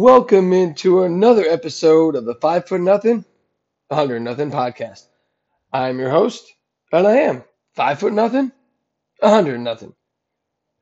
[0.00, 3.24] Welcome into another episode of the Five Foot Nothing,
[3.88, 5.04] 100 Nothing podcast.
[5.72, 6.46] I'm your host,
[6.92, 7.42] and I am
[7.74, 8.52] five foot nothing,
[9.18, 9.92] 100 nothing.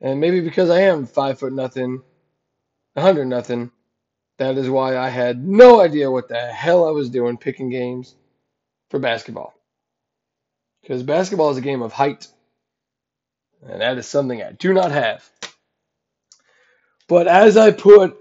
[0.03, 2.03] And maybe because I am five foot nothing,
[2.93, 3.71] 100 nothing,
[4.37, 8.15] that is why I had no idea what the hell I was doing picking games
[8.91, 9.55] for basketball.
[10.83, 12.29] Because basketball is a game of height,
[13.67, 15.27] and that is something I do not have.
[17.09, 18.19] But as I put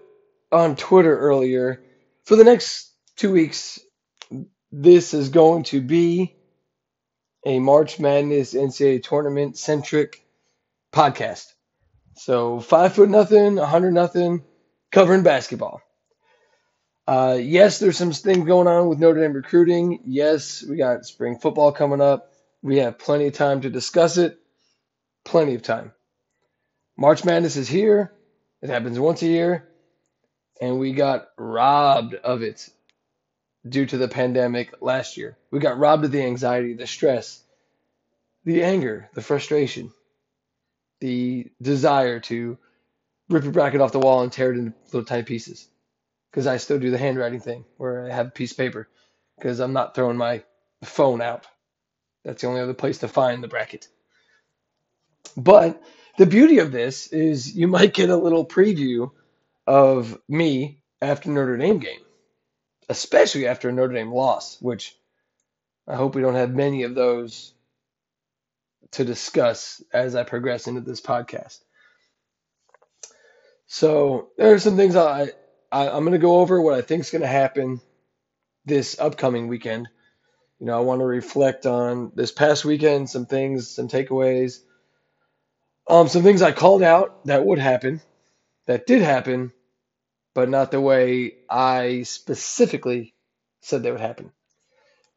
[0.51, 1.83] on Twitter earlier,
[2.23, 3.79] for the next two weeks,
[4.71, 6.35] this is going to be
[7.45, 10.25] a March Madness NCAA tournament centric
[10.91, 11.45] podcast.
[12.17, 14.43] So five foot nothing, a hundred nothing,
[14.91, 15.81] covering basketball.
[17.07, 19.99] Uh, yes, there's some things going on with Notre Dame recruiting.
[20.05, 22.31] Yes, we got spring football coming up.
[22.63, 24.39] We have plenty of time to discuss it.
[25.23, 25.91] Plenty of time.
[26.97, 28.11] March Madness is here.
[28.61, 29.69] It happens once a year.
[30.61, 32.69] And we got robbed of it
[33.67, 35.37] due to the pandemic last year.
[35.51, 37.43] We got robbed of the anxiety, the stress,
[38.45, 39.91] the anger, the frustration,
[41.01, 42.57] the desire to
[43.29, 45.67] rip a bracket off the wall and tear it into little tiny pieces.
[46.31, 48.87] Because I still do the handwriting thing where I have a piece of paper
[49.37, 50.43] because I'm not throwing my
[50.83, 51.47] phone out.
[52.23, 53.87] That's the only other place to find the bracket.
[55.37, 55.81] But
[56.17, 59.11] the beauty of this is you might get a little preview
[59.67, 62.01] of me after Notre Dame game,
[62.89, 64.95] especially after a Notre Dame loss, which
[65.87, 67.53] I hope we don't have many of those
[68.91, 71.59] to discuss as I progress into this podcast.
[73.67, 75.31] So there are some things I,
[75.71, 77.81] I I'm going to go over what I think is going to happen
[78.65, 79.87] this upcoming weekend.
[80.59, 84.59] You know, I want to reflect on this past weekend, some things, some takeaways,
[85.87, 88.01] um, some things I called out that would happen,
[88.67, 89.51] that did happen,
[90.33, 93.13] but not the way I specifically
[93.61, 94.31] said they would happen.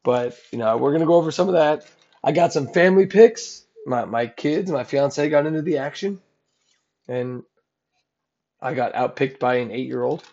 [0.03, 1.85] But you know, we're gonna go over some of that.
[2.23, 3.63] I got some family picks.
[3.85, 6.21] My my kids, my fiance got into the action,
[7.07, 7.43] and
[8.61, 10.23] I got outpicked by an eight year old.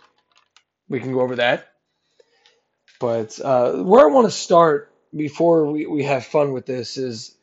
[0.88, 1.68] We can go over that.
[2.98, 7.36] But uh, where I want to start before we, we have fun with this is,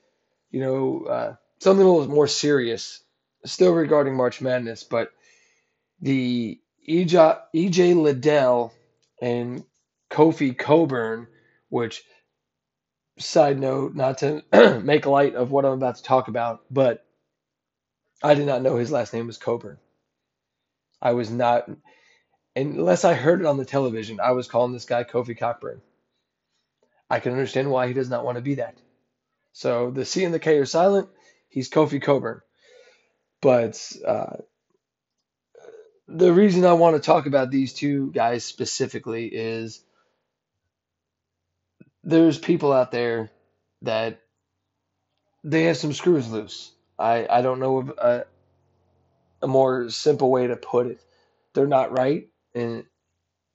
[0.51, 3.03] you know, uh, something a little more serious,
[3.45, 5.11] still regarding March Madness, but
[6.03, 8.73] the EJ, EJ Liddell
[9.21, 9.63] and
[10.11, 11.27] Kofi Coburn,
[11.69, 12.03] which,
[13.17, 14.43] side note, not to
[14.83, 17.05] make light of what I'm about to talk about, but
[18.21, 19.77] I did not know his last name was Coburn.
[21.01, 21.69] I was not,
[22.55, 25.81] unless I heard it on the television, I was calling this guy Kofi Cockburn.
[27.09, 28.75] I can understand why he does not want to be that.
[29.53, 31.07] So the C and the K are silent.
[31.47, 32.41] He's Kofi Coburn.
[33.41, 34.37] But uh,
[36.07, 39.81] the reason I want to talk about these two guys specifically is
[42.03, 43.31] there's people out there
[43.81, 44.21] that
[45.43, 46.71] they have some screws loose.
[46.99, 48.25] I, I don't know of a,
[49.41, 51.01] a more simple way to put it.
[51.53, 52.85] They're not right in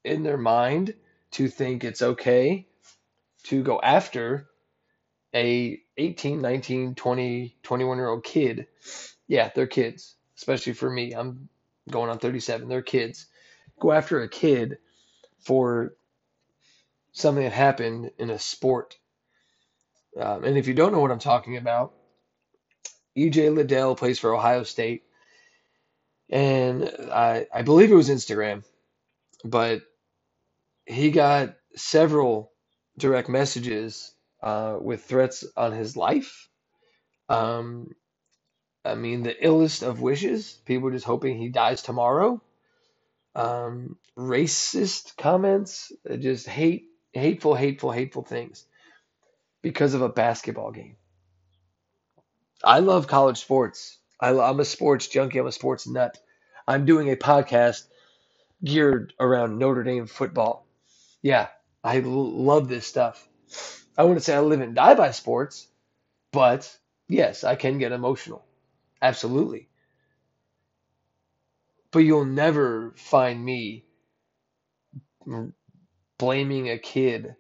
[0.05, 0.95] in their mind
[1.33, 2.67] to think it's okay
[3.45, 4.49] to go after
[5.35, 8.67] a 18, 19, 20, 21 year old kid.
[9.27, 11.13] Yeah, they're kids, especially for me.
[11.13, 11.49] I'm
[11.91, 12.69] going on 37.
[12.69, 13.27] They're kids.
[13.81, 14.79] Go after a kid
[15.41, 15.95] for
[17.13, 18.97] something that happened in a sport.
[20.19, 21.95] Um, and if you don't know what I'm talking about,
[23.17, 25.05] EJ Liddell plays for Ohio State.
[26.31, 28.65] And I, I believe it was Instagram,
[29.45, 29.83] but
[30.87, 32.53] he got several
[32.99, 34.13] direct messages
[34.43, 36.49] uh, with threats on his life.
[37.29, 37.91] Um,
[38.89, 40.53] I mean, the illest of wishes.
[40.65, 42.41] People just hoping he dies tomorrow.
[43.35, 48.65] Um, racist comments, uh, just hate, hateful, hateful, hateful things
[49.63, 50.97] because of a basketball game.
[52.65, 53.99] I love college sports.
[54.21, 55.39] I, I'm a sports junkie.
[55.39, 56.19] I'm a sports nut.
[56.67, 57.85] I'm doing a podcast
[58.65, 60.67] geared around Notre Dame football.
[61.23, 61.49] Yeah,
[61.85, 63.29] I love this stuff.
[63.97, 65.67] I wouldn't say I live and die by sports,
[66.33, 66.77] but
[67.09, 68.45] yes, I can get emotional.
[69.03, 69.69] Absolutely.
[71.91, 73.85] But you'll never find me
[76.19, 77.35] blaming a kid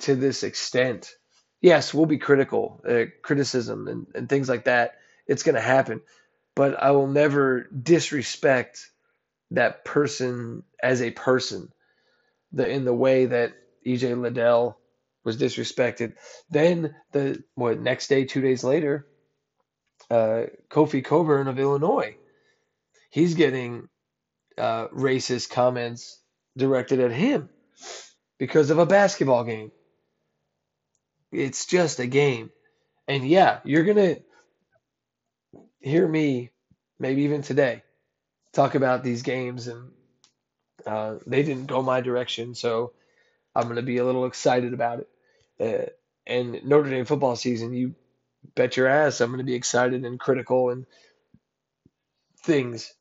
[0.00, 1.12] to this extent.
[1.60, 4.96] Yes, we'll be critical, uh, criticism, and, and things like that.
[5.26, 6.02] It's going to happen.
[6.56, 8.90] But I will never disrespect
[9.52, 11.70] that person as a person
[12.52, 13.54] the, in the way that
[13.86, 14.78] EJ Liddell
[15.24, 16.14] was disrespected.
[16.50, 19.06] Then the what next day, two days later,
[20.10, 22.16] uh, Kofi Cockburn of Illinois,
[23.10, 23.88] he's getting
[24.58, 26.20] uh, racist comments
[26.56, 27.48] directed at him
[28.38, 29.70] because of a basketball game.
[31.32, 32.50] It's just a game.
[33.06, 34.22] And yeah, you're going to
[35.80, 36.50] hear me,
[36.98, 37.82] maybe even today,
[38.52, 39.90] talk about these games and
[40.86, 42.54] uh, they didn't go my direction.
[42.54, 42.92] So
[43.54, 45.08] I'm going to be a little excited about it.
[45.60, 45.90] Uh,
[46.26, 47.94] and Notre Dame football season, you
[48.54, 50.86] bet your ass I'm going to be excited and critical and
[52.42, 52.92] things.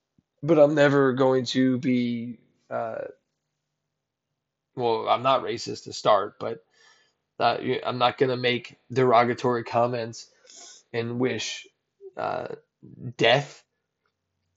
[0.42, 2.40] But I'm never going to be,
[2.70, 3.06] uh,
[4.76, 6.64] well, I'm not racist to start, but
[7.40, 10.30] uh, I'm not going to make derogatory comments
[10.94, 11.68] and wish
[12.16, 12.48] uh,
[13.18, 13.64] death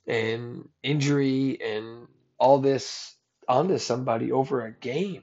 [0.06, 2.06] and injury and
[2.38, 3.14] all this
[3.48, 5.22] onto somebody over a game.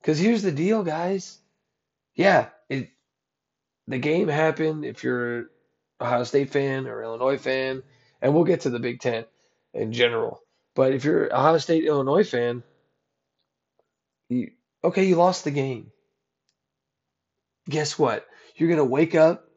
[0.00, 1.38] Because here's the deal, guys.
[2.14, 2.48] Yeah,
[3.90, 4.84] the game happened.
[4.84, 5.44] If you're a
[6.00, 7.82] Ohio State fan or Illinois fan,
[8.22, 9.24] and we'll get to the Big Ten
[9.74, 10.40] in general.
[10.74, 12.62] But if you're Ohio State Illinois fan,
[14.28, 14.52] you,
[14.84, 15.90] okay, you lost the game.
[17.68, 18.26] Guess what?
[18.56, 19.48] You're gonna wake up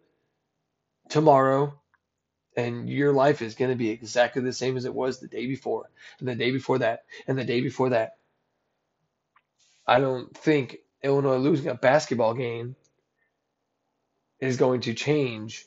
[1.09, 1.79] tomorrow,
[2.57, 5.89] and your life is gonna be exactly the same as it was the day before,
[6.19, 8.17] and the day before that, and the day before that.
[9.85, 12.75] I don't think Illinois losing a basketball game
[14.39, 15.65] is going to change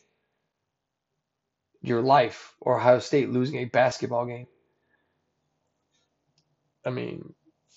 [1.83, 4.47] your life or Ohio State losing a basketball game.
[6.85, 7.35] I mean,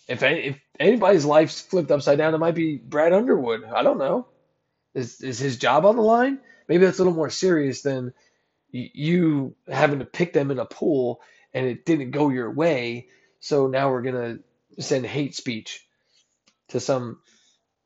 [0.07, 3.63] if if anybody's life's flipped upside down, it might be Brad Underwood.
[3.63, 4.27] I don't know.
[4.94, 6.39] Is is his job on the line?
[6.68, 8.13] Maybe that's a little more serious than
[8.71, 11.21] you having to pick them in a pool
[11.53, 13.07] and it didn't go your way.
[13.39, 14.39] So now we're gonna
[14.80, 15.88] send hate speech
[16.69, 17.19] to some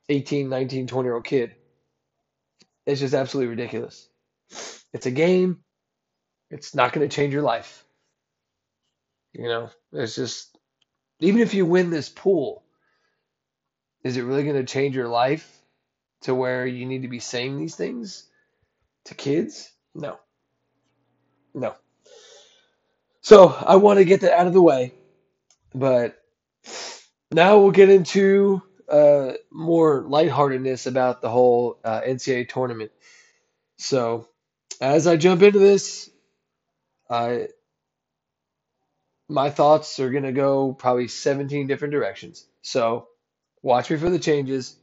[0.09, 1.56] 18, 19, 20 year old kid.
[2.85, 4.07] It's just absolutely ridiculous.
[4.94, 5.59] It's a game.
[6.50, 7.83] It's not going to change your life.
[9.33, 10.57] You know, it's just,
[11.19, 12.63] even if you win this pool,
[14.03, 15.50] is it really going to change your life
[16.21, 18.30] to where you need to be saying these things
[19.06, 19.71] to kids?
[19.95, 20.19] No.
[21.53, 21.75] No.
[23.21, 24.94] So I want to get that out of the way.
[25.74, 26.21] But
[27.31, 28.62] now we'll get into
[28.94, 32.92] uh, more lightheartedness about the whole uh, NCAA tournament.
[33.78, 34.28] So,
[34.80, 36.10] as I jump into this,
[37.10, 37.48] I
[39.30, 42.45] my thoughts are gonna go probably 17 different directions.
[42.62, 43.07] So,
[43.63, 44.75] watch me for the changes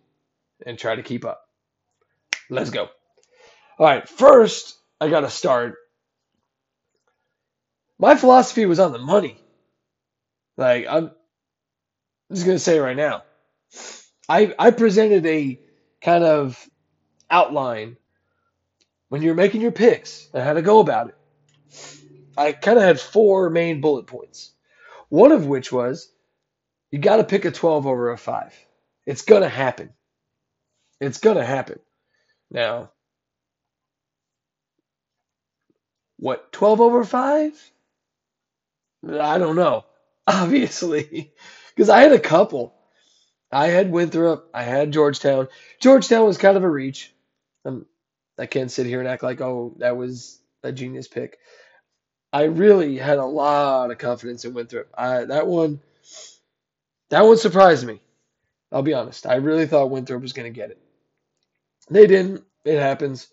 [0.67, 1.43] and try to keep up.
[2.51, 2.89] Let's go.
[3.79, 5.77] All right, first I got to start.
[7.99, 9.39] My philosophy was on the money.
[10.57, 11.13] Like I'm
[12.33, 13.23] just gonna say right now
[14.31, 15.59] I, I presented a
[16.01, 16.71] kind of
[17.29, 17.97] outline
[19.09, 21.17] when you're making your picks and how to go about it.
[22.39, 24.53] I kind of had four main bullet points.
[25.09, 26.13] One of which was
[26.93, 28.67] you got to pick a 12 over a 5.
[29.05, 29.91] It's going to happen.
[31.01, 31.81] It's going to happen.
[32.53, 32.93] Now,
[36.19, 37.73] what, 12 over 5?
[39.09, 39.87] I don't know,
[40.29, 41.33] obviously,
[41.75, 42.77] because I had a couple.
[43.53, 44.49] I had Winthrop.
[44.55, 45.49] I had Georgetown.
[45.81, 47.13] Georgetown was kind of a reach.
[47.65, 47.87] Um,
[48.39, 51.39] I can't sit here and act like, oh, that was a genius pick.
[52.33, 54.89] I really had a lot of confidence in Winthrop.
[54.97, 55.81] I, that one,
[57.09, 58.01] that one surprised me.
[58.71, 59.27] I'll be honest.
[59.27, 60.79] I really thought Winthrop was going to get it.
[61.91, 62.45] They didn't.
[62.65, 63.27] It happens.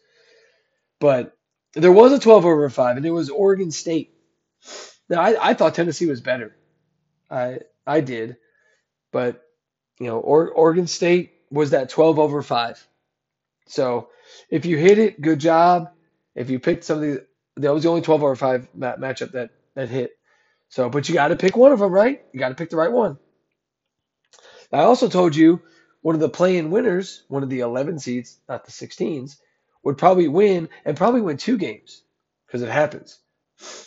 [1.00, 1.38] But
[1.74, 4.14] there was a 12 over 5, and it was Oregon State.
[5.10, 6.56] Now, I, I thought Tennessee was better.
[7.30, 8.38] I I did.
[9.12, 9.47] But
[10.00, 12.88] you know, or, Oregon State was that 12 over 5.
[13.68, 14.10] So
[14.50, 15.92] if you hit it, good job.
[16.36, 17.20] If you picked something,
[17.58, 20.12] that was the only 12 over 5 matchup that, that hit.
[20.70, 22.24] So, but you got to pick one of them, right?
[22.34, 23.18] You got to pick the right one.
[24.72, 25.62] I also told you
[26.02, 29.38] one of the play-in winners, one of the 11 seeds, not the 16s,
[29.84, 32.04] would probably win and probably win two games
[32.46, 33.18] because it happens.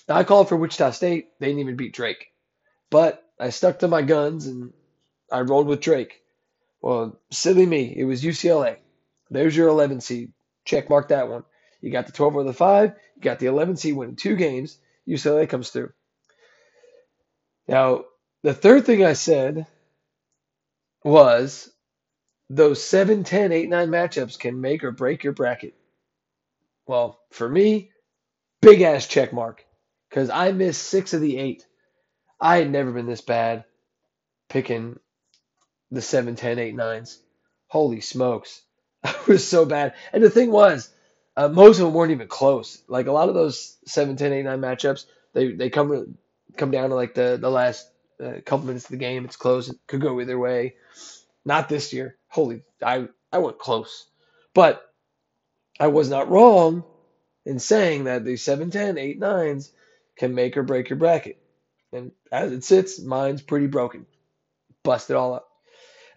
[0.08, 1.28] Now, I called for Wichita State.
[1.38, 2.28] They didn't even beat Drake.
[2.88, 4.72] But I stuck to my guns and
[5.30, 6.22] I rolled with Drake.
[6.82, 7.94] Well, silly me.
[7.96, 8.76] It was UCLA.
[9.30, 10.32] There's your 11 seed.
[10.64, 11.44] Check mark that one.
[11.80, 12.94] You got the 12 or the 5.
[13.16, 14.78] You got the 11 seed winning two games.
[15.06, 15.92] UCLA comes through.
[17.68, 18.04] Now,
[18.42, 19.66] the third thing I said
[21.04, 21.70] was
[22.49, 25.75] those 7, 10, 8, 9 matchups can make or break your bracket.
[26.87, 27.92] Well, for me,
[28.60, 29.64] big ass check mark
[30.08, 31.66] because I missed six of the eight.
[32.40, 33.64] I had never been this bad
[34.49, 34.99] picking
[35.90, 37.18] the 7, 10, 8, 9s.
[37.68, 38.62] Holy smokes.
[39.04, 39.94] it was so bad.
[40.12, 40.90] And the thing was,
[41.37, 42.82] uh, most of them weren't even close.
[42.88, 46.16] Like a lot of those 7, 10, 8, 9 matchups, they, they come
[46.56, 47.88] come down to like the, the last
[48.20, 49.25] a couple minutes of the game.
[49.25, 49.68] It's close.
[49.68, 50.75] It could go either way.
[51.44, 52.16] Not this year.
[52.28, 54.06] Holy, I I went close,
[54.54, 54.82] but
[55.80, 56.85] I was not wrong
[57.47, 59.70] in saying that the 7, 10, 8, 9s
[60.16, 61.42] can make or break your bracket.
[61.92, 64.06] And as it sits, mine's pretty broken.
[64.85, 65.50] Busted all up.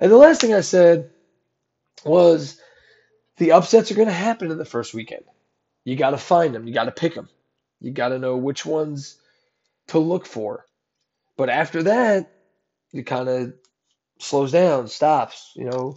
[0.04, 1.12] And the last thing I said
[2.04, 2.60] was
[3.38, 5.24] the upsets are going to happen in the first weekend.
[5.86, 6.68] You got to find them.
[6.68, 7.30] You got to pick them.
[7.80, 9.18] You got to know which ones
[9.88, 10.66] to look for.
[11.38, 12.30] But after that,
[12.92, 13.54] it kind of
[14.20, 15.96] slows down, stops, you know,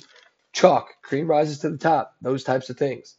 [0.52, 3.16] chalk, cream rises to the top, those types of things.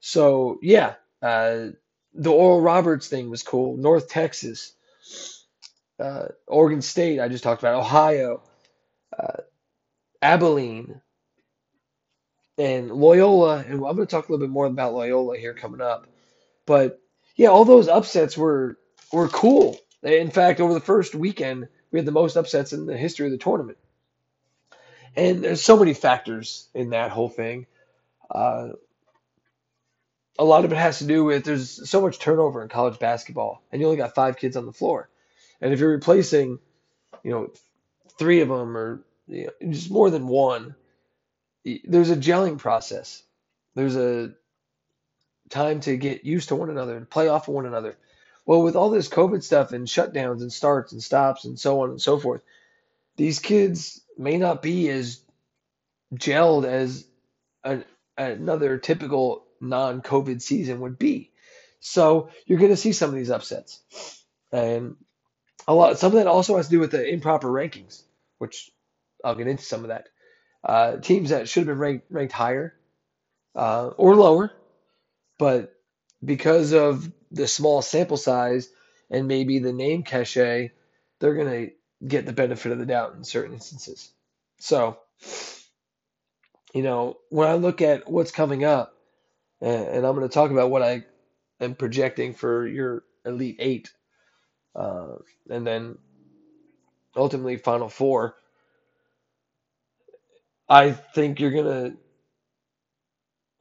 [0.00, 1.66] So, yeah, uh,
[2.14, 3.76] the Oral Roberts thing was cool.
[3.76, 4.72] North Texas,
[6.00, 8.42] uh, Oregon State, I just talked about, Ohio,
[9.18, 9.42] uh,
[10.22, 11.00] Abilene,
[12.58, 13.58] and Loyola.
[13.58, 16.06] And I'm going to talk a little bit more about Loyola here coming up.
[16.66, 17.00] But
[17.36, 18.78] yeah, all those upsets were
[19.12, 19.78] were cool.
[20.02, 23.32] In fact, over the first weekend, we had the most upsets in the history of
[23.32, 23.78] the tournament.
[25.14, 27.66] And there's so many factors in that whole thing.
[28.30, 28.70] Uh,
[30.38, 33.62] a lot of it has to do with there's so much turnover in college basketball,
[33.72, 35.08] and you only got five kids on the floor.
[35.60, 36.58] And if you're replacing,
[37.22, 37.50] you know,
[38.18, 40.74] three of them or you know, just more than one,
[41.84, 43.22] there's a gelling process.
[43.74, 44.32] There's a
[45.50, 47.96] time to get used to one another and play off of one another.
[48.44, 51.90] Well, with all this COVID stuff and shutdowns and starts and stops and so on
[51.90, 52.42] and so forth,
[53.16, 55.20] these kids may not be as
[56.14, 57.04] gelled as
[57.64, 57.84] an,
[58.16, 61.32] another typical non COVID season would be.
[61.80, 63.80] So you're going to see some of these upsets.
[64.52, 64.96] And
[65.66, 68.02] a lot, some of that also has to do with the improper rankings,
[68.38, 68.70] which
[69.24, 70.08] I'll get into some of that.
[70.64, 72.74] Uh, teams that should have been ranked, ranked higher
[73.54, 74.52] uh, or lower,
[75.38, 75.72] but
[76.24, 78.68] because of the small sample size
[79.10, 80.72] and maybe the name cachet,
[81.20, 81.72] they're going to
[82.06, 84.10] get the benefit of the doubt in certain instances.
[84.58, 84.98] So,
[86.74, 88.94] you know, when I look at what's coming up,
[89.60, 91.04] and, and I'm going to talk about what I
[91.60, 93.90] am projecting for your Elite Eight,
[94.74, 95.16] uh,
[95.48, 95.98] and then
[97.14, 98.34] ultimately Final Four.
[100.68, 101.50] I think you're
[101.92, 101.96] to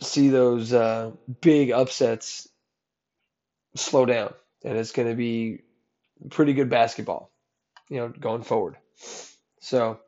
[0.06, 2.48] see those uh, big upsets
[3.76, 4.34] slow down,
[4.64, 5.62] and it's to be
[6.30, 7.32] pretty good basketball,
[7.90, 8.78] you know, going forward.
[9.60, 10.00] So,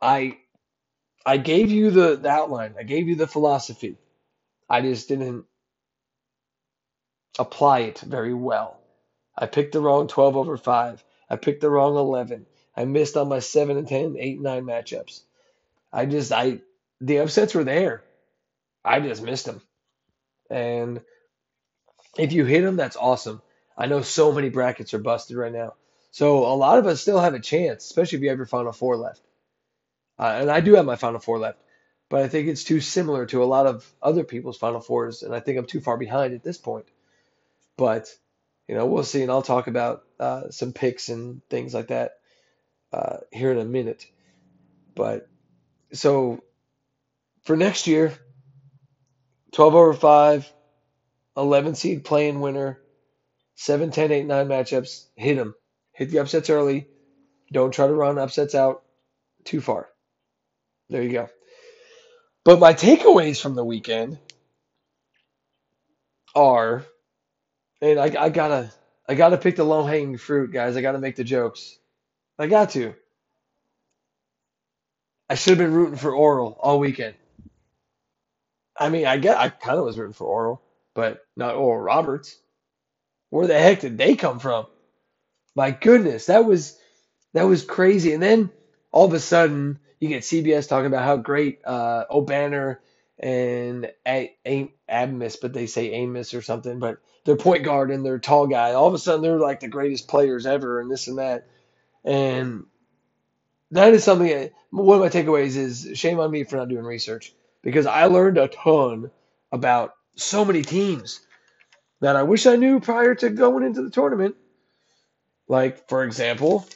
[0.00, 0.38] I
[1.26, 2.74] I gave you the, the outline.
[2.78, 3.98] I gave you the philosophy.
[4.68, 5.44] I just didn't
[7.38, 8.80] apply it very well.
[9.36, 11.04] I picked the wrong 12 over 5.
[11.28, 12.46] I picked the wrong 11.
[12.76, 15.22] I missed on my 7 and 10, 8 and 9 matchups.
[15.92, 16.60] I just, I,
[17.00, 18.02] the upsets were there.
[18.84, 19.60] I just missed them.
[20.50, 21.00] And
[22.18, 23.42] if you hit them, that's awesome.
[23.76, 25.74] I know so many brackets are busted right now.
[26.10, 28.72] So a lot of us still have a chance, especially if you have your Final
[28.72, 29.22] Four left.
[30.18, 31.60] Uh, and I do have my Final Four left
[32.10, 35.34] but I think it's too similar to a lot of other people's Final Fours, and
[35.34, 36.86] I think I'm too far behind at this point.
[37.78, 38.14] But
[38.68, 42.18] you know, we'll see, and I'll talk about uh, some picks and things like that
[42.92, 44.06] uh, here in a minute.
[44.94, 45.28] But
[45.92, 46.42] so
[47.42, 48.12] for next year,
[49.52, 50.52] 12 over 5,
[51.36, 52.80] 11 seed play-in winner,
[53.56, 55.06] 7, 10, 8, 9 matchups.
[55.16, 55.54] Hit them.
[55.92, 56.86] Hit the upsets early.
[57.52, 58.82] Don't try to run upsets out
[59.44, 59.88] too far.
[60.88, 61.28] There you go.
[62.44, 64.18] But my takeaways from the weekend
[66.34, 66.86] are,
[67.82, 68.72] and I, I gotta,
[69.08, 70.76] I gotta pick the low hanging fruit, guys.
[70.76, 71.78] I gotta make the jokes.
[72.38, 72.94] I got to.
[75.30, 77.16] I should have been rooting for Oral all weekend.
[78.78, 80.62] I mean, I get, I kind of was rooting for Oral,
[80.94, 82.38] but not Oral Roberts.
[83.30, 84.66] Where the heck did they come from?
[85.56, 86.78] My goodness, that was
[87.34, 88.14] that was crazy.
[88.14, 88.50] And then
[88.92, 92.78] all of a sudden, you get CBS talking about how great uh, Obanor
[93.18, 98.04] and A- A- Amos, but they say Amos or something, but their point guard and
[98.06, 98.72] their tall guy.
[98.72, 101.46] All of a sudden, they're like the greatest players ever, and this and that.
[102.04, 102.64] And
[103.70, 104.50] that is something.
[104.70, 108.38] One of my takeaways is shame on me for not doing research because I learned
[108.38, 109.10] a ton
[109.52, 111.20] about so many teams
[112.00, 114.36] that I wish I knew prior to going into the tournament.
[115.48, 116.66] Like, for example,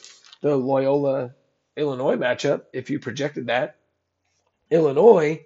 [0.41, 1.33] the Loyola
[1.77, 3.77] Illinois matchup, if you projected that,
[4.69, 5.45] Illinois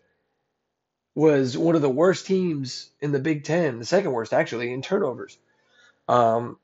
[1.15, 4.81] was one of the worst teams in the Big Ten, the second worst actually in
[4.81, 5.37] turnovers.
[6.07, 6.57] Um,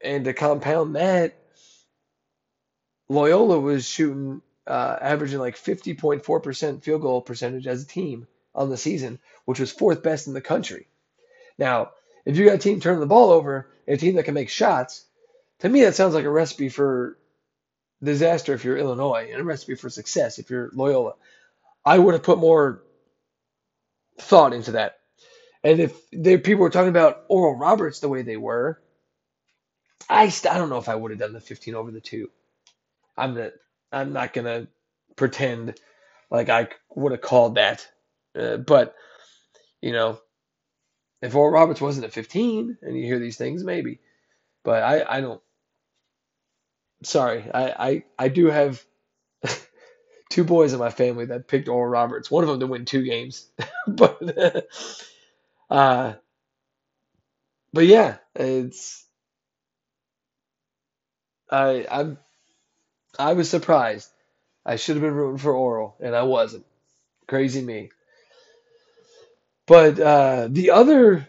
[0.00, 1.36] and to compound that,
[3.08, 8.76] Loyola was shooting, uh, averaging like 50.4% field goal percentage as a team on the
[8.76, 10.86] season, which was fourth best in the country.
[11.58, 11.90] Now,
[12.24, 15.04] if you got a team turning the ball over, a team that can make shots,
[15.60, 17.18] to me that sounds like a recipe for
[18.02, 21.14] disaster if you're Illinois and a recipe for success if you're Loyola.
[21.84, 22.82] I would have put more
[24.18, 24.98] thought into that.
[25.62, 28.80] And if people were talking about Oral Roberts the way they were,
[30.08, 32.30] I I don't know if I would have done the 15 over the two.
[33.16, 33.52] I'm not
[33.92, 34.68] I'm not gonna
[35.16, 35.78] pretend
[36.30, 37.86] like I would have called that,
[38.38, 38.94] uh, but
[39.82, 40.20] you know,
[41.22, 44.00] if Oral Roberts wasn't at 15 and you hear these things, maybe.
[44.64, 45.42] But I I don't.
[47.04, 48.84] Sorry, I I I do have
[50.30, 52.30] two boys in my family that picked Oral Roberts.
[52.30, 53.50] One of them to win two games,
[53.88, 54.68] but
[55.70, 56.14] uh,
[57.72, 59.06] but yeah, it's
[61.50, 62.18] I I'm
[63.18, 64.10] I was surprised.
[64.66, 66.64] I should have been rooting for Oral, and I wasn't.
[67.26, 67.90] Crazy me.
[69.66, 71.26] But uh, the other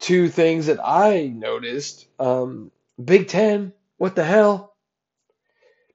[0.00, 2.70] two things that I noticed, um,
[3.02, 4.74] Big Ten, what the hell?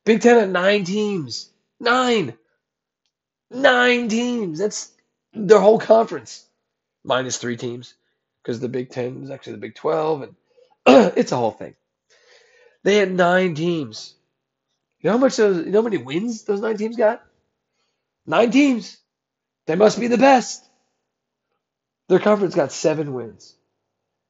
[0.05, 2.33] Big Ten at nine teams, nine,
[3.49, 4.59] nine teams.
[4.59, 4.91] That's
[5.33, 6.45] their whole conference,
[7.03, 7.93] minus three teams,
[8.41, 10.35] because the Big Ten is actually the Big Twelve, and
[11.15, 11.75] it's a whole thing.
[12.83, 14.15] They had nine teams.
[15.03, 17.21] You know how much those, you know how many wins those nine teams got?
[18.25, 18.97] Nine teams.
[19.65, 20.65] They must be the best.
[22.07, 23.53] Their conference got seven wins.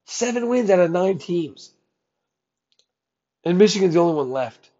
[0.05, 1.71] Seven wins out of nine teams.
[3.45, 4.71] And Michigan's the only one left.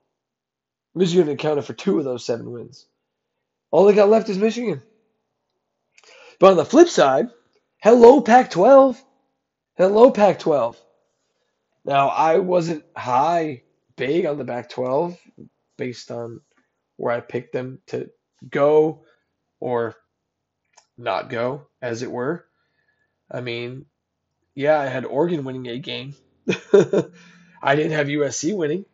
[0.96, 2.88] Michigan accounted for two of those seven wins.
[3.70, 4.82] All they got left is Michigan.
[6.40, 7.30] But on the flip side,
[7.84, 9.02] hello Pac 12.
[9.78, 10.76] Hello Pac 12.
[11.86, 13.62] Now, I wasn't high,
[13.96, 15.18] big on the Pac 12
[15.77, 16.42] based on
[16.98, 18.10] where I picked them to
[18.50, 19.06] go
[19.60, 19.96] or
[20.98, 22.45] not go, as it were.
[23.30, 23.86] I mean,
[24.56, 26.15] yeah, I had Oregon winning a game.
[26.74, 28.86] I didn't have USC winning.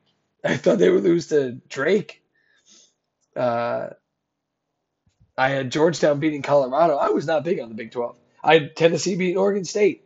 [0.43, 2.23] I thought they would lose to Drake.
[3.35, 3.89] Uh,
[5.37, 6.95] I had Georgetown beating Colorado.
[6.97, 8.17] I was not big on the Big 12.
[8.43, 10.03] I had Tennessee beating Oregon State.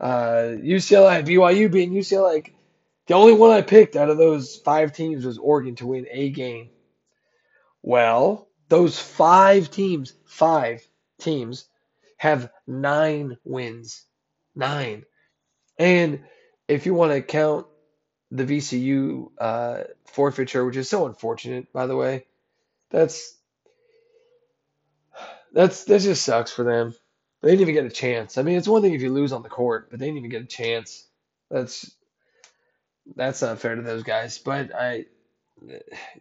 [0.00, 2.50] Uh, UCLA, BYU beating UCLA.
[3.06, 6.30] The only one I picked out of those five teams was Oregon to win a
[6.30, 6.70] game.
[7.82, 10.86] Well, those five teams, five
[11.18, 11.66] teams,
[12.16, 14.04] have nine wins.
[14.54, 15.04] Nine.
[15.78, 16.24] And
[16.68, 17.66] if you want to count
[18.30, 22.26] the VCU uh, forfeiture, which is so unfortunate, by the way,
[22.90, 23.36] that's
[25.52, 26.94] that's that just sucks for them.
[27.40, 28.38] They didn't even get a chance.
[28.38, 30.30] I mean, it's one thing if you lose on the court, but they didn't even
[30.30, 31.06] get a chance.
[31.50, 31.90] That's
[33.16, 34.38] that's not fair to those guys.
[34.38, 35.06] But I,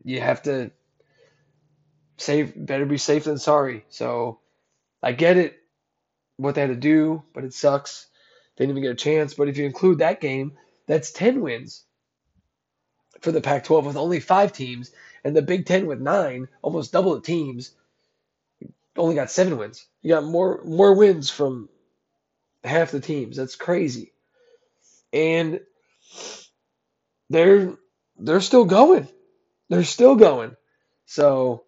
[0.04, 0.72] you have to
[2.18, 2.54] save.
[2.56, 3.86] Better be safe than sorry.
[3.90, 4.40] So
[5.04, 5.58] I get it,
[6.38, 8.08] what they had to do, but it sucks.
[8.58, 9.34] They didn't even get a chance.
[9.34, 10.54] But if you include that game,
[10.88, 11.86] that's ten wins
[13.22, 14.92] for the Pac-12 with only five teams,
[15.24, 17.72] and the Big Ten with nine, almost double the teams,
[18.98, 19.86] only got seven wins.
[20.02, 21.70] You got more more wins from
[22.64, 23.38] half the teams.
[23.38, 24.14] That's crazy.
[25.14, 25.62] And
[27.32, 27.74] they're
[28.18, 29.08] they're still going.
[29.70, 30.56] They're still going.
[31.06, 31.64] So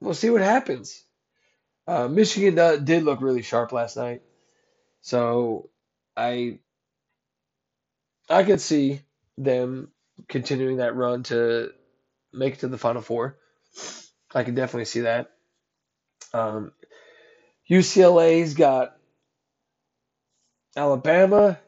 [0.00, 1.02] we'll see what happens.
[1.86, 4.22] Uh, Michigan uh, did look really sharp last night,
[5.00, 5.70] so
[6.16, 6.58] I
[8.28, 9.00] I could see
[9.38, 9.90] them
[10.28, 11.72] continuing that run to
[12.32, 13.38] make it to the Final Four.
[14.34, 15.30] I can definitely see that.
[16.32, 16.72] Um,
[17.70, 18.96] UCLA's got
[20.76, 21.58] Alabama.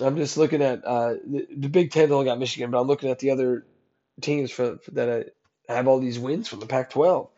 [0.00, 3.10] I'm just looking at uh, the, the Big Ten only got Michigan, but I'm looking
[3.10, 3.66] at the other
[4.20, 5.34] teams for, for that
[5.68, 7.28] have all these wins from the Pac-12.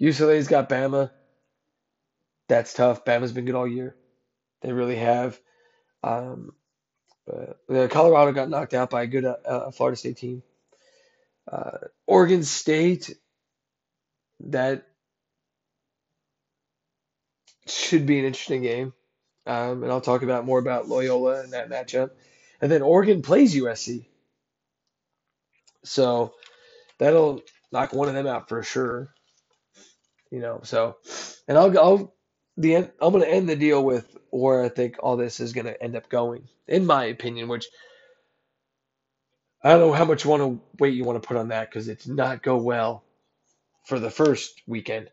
[0.00, 1.10] UCLA's got Bama.
[2.48, 3.04] That's tough.
[3.04, 3.94] Bama's been good all year.
[4.62, 5.38] They really have.
[6.02, 6.52] Um,
[7.30, 10.42] uh, Colorado got knocked out by a good uh, Florida State team.
[11.50, 13.14] Uh, Oregon State,
[14.40, 14.86] that
[17.66, 18.92] should be an interesting game.
[19.50, 22.10] Um, and I'll talk about more about Loyola and that matchup.
[22.60, 24.06] And then Oregon plays USC.
[25.82, 26.34] So
[26.98, 29.12] that'll knock one of them out for sure.
[30.30, 30.98] You know, so
[31.48, 32.14] and I'll go I'll
[32.56, 35.52] the end, I'm going to end the deal with where I think all this is
[35.52, 37.48] going to end up going, in my opinion.
[37.48, 37.66] Which
[39.64, 41.88] I don't know how much want to weight you want to put on that because
[41.88, 43.02] it did not go well
[43.86, 45.10] for the first weekend.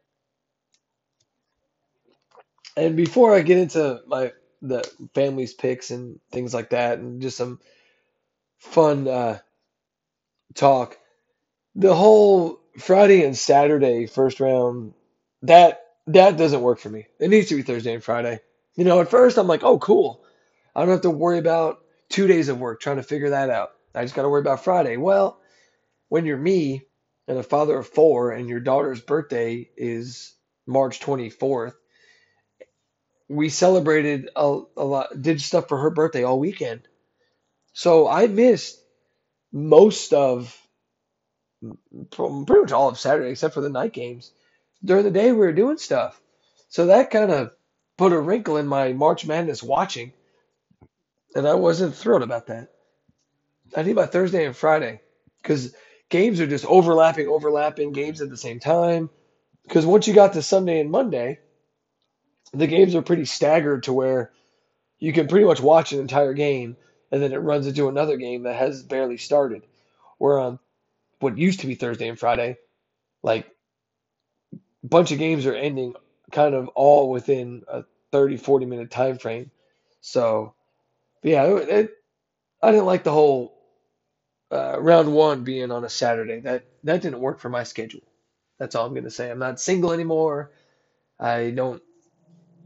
[2.78, 7.38] And before I get into my the family's picks and things like that, and just
[7.38, 7.60] some
[8.60, 9.40] fun uh,
[10.56, 10.98] talk,
[11.76, 14.94] the whole Friday and Saturday first round
[15.44, 17.08] that that doesn't work for me.
[17.20, 18.40] It needs to be Thursday and Friday.
[18.76, 20.24] You know, at first I'm like, oh, cool.
[20.76, 23.72] I don't have to worry about two days of work trying to figure that out.
[23.96, 24.98] I just got to worry about Friday.
[24.98, 25.42] Well,
[26.10, 26.84] when you're me
[27.28, 30.36] and a father of four and your daughter's birthday is
[30.68, 31.74] March 24th,
[33.30, 36.82] we celebrated a, a lot, did stuff for her birthday all weekend.
[37.74, 38.80] So I missed
[39.52, 40.56] most of
[42.12, 44.32] pretty much all of Saturday except for the night games.
[44.84, 46.20] During the day, we were doing stuff.
[46.70, 47.52] So that kind of
[47.98, 50.14] put a wrinkle in my March Madness watching.
[51.36, 52.70] And I wasn't thrilled about that.
[53.76, 55.02] I need my Thursday and Friday
[55.42, 55.76] because
[56.10, 59.10] games are just overlapping, overlapping games at the same time.
[59.64, 61.40] Because once you got to Sunday and Monday,
[62.54, 64.32] the games are pretty staggered to where
[65.00, 66.78] you can pretty much watch an entire game
[67.12, 69.64] and then it runs into another game that has barely started.
[70.18, 70.60] Where on
[71.20, 72.58] what used to be Thursday and Friday,
[73.24, 73.48] like
[74.84, 75.96] a bunch of games are ending
[76.32, 79.52] kind of all within a 30, 40 minute time frame.
[80.02, 80.56] So,
[81.24, 81.92] yeah, it, it,
[82.62, 83.58] I didn't like the whole
[84.52, 86.40] uh, round one being on a Saturday.
[86.42, 88.02] That that didn't work for my schedule.
[88.60, 89.30] That's all I'm gonna say.
[89.30, 90.52] I'm not single anymore.
[91.20, 91.82] I don't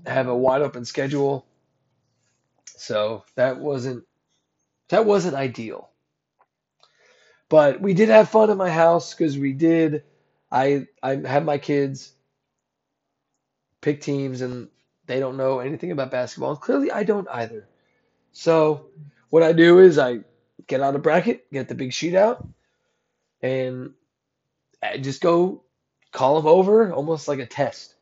[0.06, 1.46] have a wide open schedule,
[2.66, 4.06] so that wasn't
[4.90, 5.90] that wasn't ideal.
[7.50, 10.04] But we did have fun at my house because we did.
[10.52, 12.14] I I had my kids
[13.82, 14.70] pick teams and
[15.08, 16.52] they don't know anything about basketball.
[16.52, 17.68] And clearly, I don't either.
[18.32, 18.88] So
[19.30, 20.20] what I do is I
[20.68, 22.48] get out a bracket, get the big sheet out,
[23.42, 23.94] and
[24.82, 25.64] I just go
[26.12, 27.96] call them over almost like a test.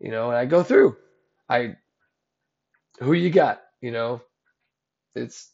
[0.00, 0.96] You know, and I go through.
[1.48, 1.76] I
[3.00, 3.62] who you got?
[3.80, 4.22] You know,
[5.14, 5.50] it's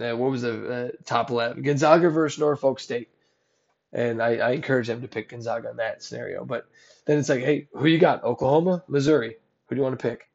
[0.00, 1.62] uh, what was the uh, top left?
[1.62, 3.08] Gonzaga versus Norfolk State,
[3.92, 6.44] and I, I encourage them to pick Gonzaga in that scenario.
[6.44, 6.66] But
[7.06, 8.24] then it's like, hey, who you got?
[8.24, 9.36] Oklahoma, Missouri.
[9.68, 10.28] Who do you want to pick?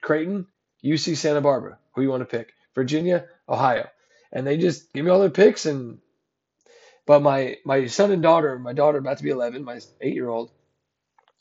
[0.00, 0.46] Creighton,
[0.84, 1.78] UC Santa Barbara.
[1.94, 2.52] Who you want to pick?
[2.74, 3.88] Virginia, Ohio.
[4.32, 5.98] And they just give me all their picks and
[7.06, 10.52] but my my son and daughter, my daughter about to be 11, my 8-year-old,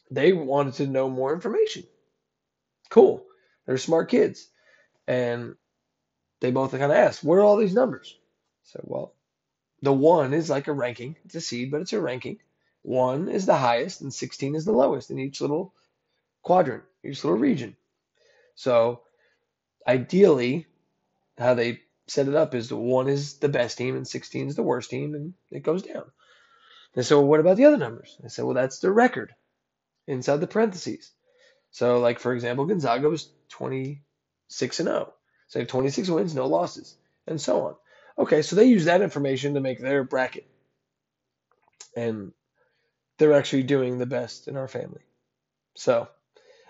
[0.10, 1.84] they wanted to know more information.
[2.90, 3.26] Cool.
[3.66, 4.50] They're smart kids.
[5.08, 5.56] And
[6.40, 8.18] they both kind of asked, "What are all these numbers?"
[8.64, 9.14] So, well,
[9.82, 11.16] the one is like a ranking.
[11.26, 12.40] It's a seed, but it's a ranking.
[12.82, 15.74] One is the highest, and 16 is the lowest in each little
[16.44, 17.76] quadrant, each little region.
[18.56, 19.04] So,
[19.88, 20.68] ideally,
[21.38, 24.56] how they set it up is the one is the best team, and 16 is
[24.56, 26.12] the worst team, and it goes down.
[26.96, 28.18] And so, what about the other numbers?
[28.24, 29.34] I said, well, that's the record
[30.08, 31.12] inside the parentheses.
[31.72, 35.14] So, like for example, Gonzaga was 26 and 0.
[35.48, 36.96] So they have 26 wins, no losses,
[37.28, 37.76] and so on.
[38.18, 40.48] Okay, so they use that information to make their bracket.
[41.96, 42.34] And
[43.18, 45.02] they're actually doing the best in our family.
[45.76, 46.08] So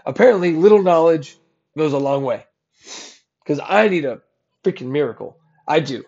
[0.06, 1.38] apparently, little knowledge
[1.78, 2.46] goes a long way.
[3.44, 4.22] Because I need a
[4.64, 5.38] freaking miracle.
[5.68, 6.04] I do.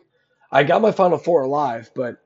[0.51, 2.17] I got my final four alive, but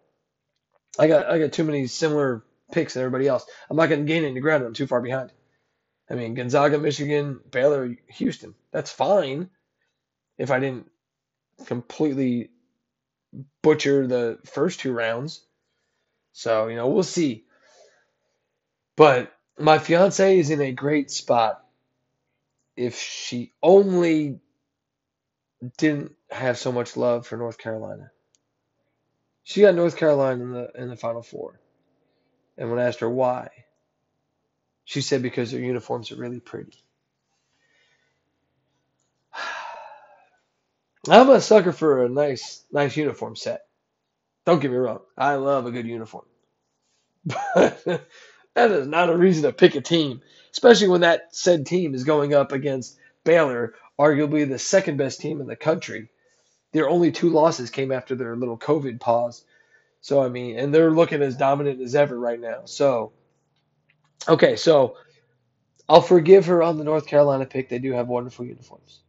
[0.97, 3.45] I got I got too many similar picks than everybody else.
[3.69, 4.63] I'm not going to gain any ground.
[4.63, 5.31] I'm too far behind.
[6.09, 8.53] I mean, Gonzaga, Michigan, Baylor, Houston.
[8.71, 9.49] That's fine
[10.37, 10.91] if I didn't
[11.65, 12.51] completely
[13.61, 15.41] butcher the first two rounds.
[16.33, 17.45] So, you know, we'll see.
[18.95, 21.63] But my fiance is in a great spot
[22.75, 24.39] if she only
[25.77, 28.11] didn't have so much love for North Carolina.
[29.43, 31.59] She got North Carolina in the in the final four.
[32.57, 33.49] And when I asked her why,
[34.85, 36.77] she said because their uniforms are really pretty.
[41.09, 43.65] I'm a sucker for a nice, nice uniform set.
[44.45, 44.99] Don't get me wrong.
[45.17, 46.25] I love a good uniform.
[48.55, 50.21] But that is not a reason to pick a team,
[50.51, 55.41] especially when that said team is going up against Baylor, arguably the second best team
[55.41, 56.09] in the country.
[56.71, 59.43] Their only two losses came after their little COVID pause.
[59.99, 62.61] So, I mean, and they're looking as dominant as ever right now.
[62.65, 63.11] So,
[64.27, 64.97] okay, so
[65.87, 67.69] I'll forgive her on the North Carolina pick.
[67.69, 69.01] They do have wonderful uniforms.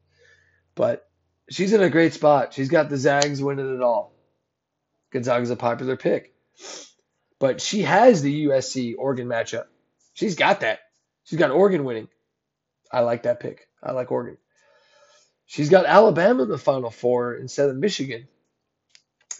[0.75, 1.09] But
[1.51, 2.53] she's in a great spot.
[2.53, 4.13] She's got the Zags winning it all.
[5.13, 6.35] Gonzaga's a popular pick.
[7.39, 9.67] But she has the USC Oregon matchup.
[10.15, 10.81] She's got that.
[11.25, 12.09] She's got Oregon winning.
[12.91, 13.69] I like that pick.
[13.83, 14.39] I like Oregon.
[15.47, 18.27] She's got Alabama in the Final Four instead of Michigan.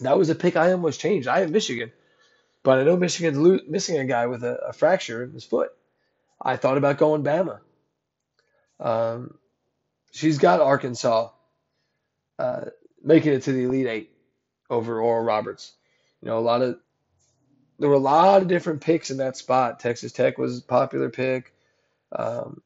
[0.01, 1.27] That was a pick I almost changed.
[1.27, 1.91] I have Michigan,
[2.67, 5.69] but I know Michigan's lo- missing a guy with a, a, fracture in his foot.
[6.41, 7.61] I thought about going Bama.
[8.77, 9.35] Um,
[10.11, 11.29] she's got Arkansas
[12.37, 12.65] uh,
[13.01, 14.11] making it to the Elite Eight
[14.69, 15.71] over Oral Roberts.
[16.21, 16.77] You know, a lot of
[17.79, 19.79] there were a lot of different picks in that spot.
[19.79, 21.53] Texas Tech was a popular pick.
[22.11, 22.61] Um,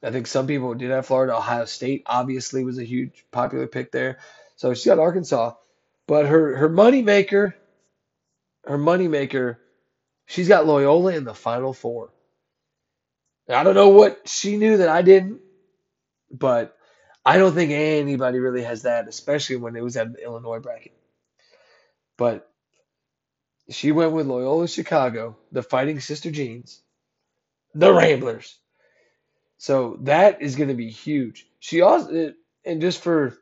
[0.00, 1.36] I think some people did have Florida.
[1.36, 4.20] Ohio State obviously was a huge popular pick there.
[4.54, 5.54] So she's got Arkansas.
[6.06, 7.56] But her her money maker,
[8.66, 9.60] her money maker,
[10.26, 12.10] she's got Loyola in the Final Four.
[13.48, 15.40] I don't know what she knew that I didn't,
[16.30, 16.76] but
[17.24, 20.92] I don't think anybody really has that, especially when it was at the Illinois bracket.
[22.16, 22.50] But
[23.70, 26.80] she went with Loyola Chicago, the Fighting Sister Jeans,
[27.74, 28.56] the Ramblers.
[29.58, 31.46] So that is going to be huge.
[31.60, 33.36] She also, and just for,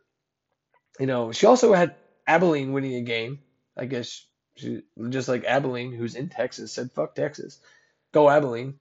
[0.98, 3.40] you know, she also had Abilene winning a game.
[3.76, 4.24] I guess
[4.56, 7.58] she, just like Abilene, who's in Texas, said, fuck Texas.
[8.12, 8.78] Go Abilene.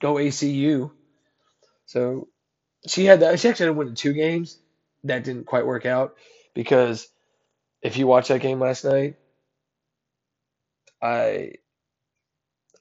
[0.00, 0.90] Go ACU.
[1.86, 2.28] So
[2.86, 3.40] she had that.
[3.40, 4.58] She actually had to two games.
[5.04, 6.16] That didn't quite work out
[6.52, 7.08] because
[7.80, 9.16] if you watch that game last night,
[11.00, 11.52] I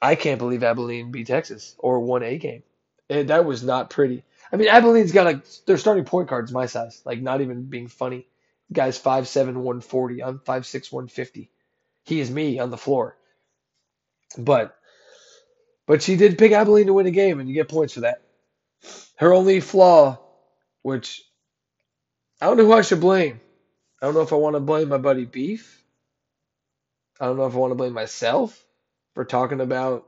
[0.01, 2.63] I can't believe Abilene beat Texas or won a game.
[3.09, 4.23] And that was not pretty.
[4.51, 7.88] I mean, Abilene's got like their starting point guards my size, like not even being
[7.88, 8.27] funny.
[8.69, 10.23] The guy's 5'7", 140.
[10.23, 11.49] I'm 5'6", 150.
[12.06, 13.18] He is me on the floor.
[14.38, 14.76] But
[15.88, 18.22] but she did pick Abilene to win a game, and you get points for that.
[19.18, 20.20] Her only flaw,
[20.82, 21.22] which
[22.41, 23.39] I don't know who I should blame.
[24.02, 25.84] I don't know if I want to blame my buddy Beef.
[27.20, 28.63] I don't know if I want to blame myself
[29.13, 30.06] for talking about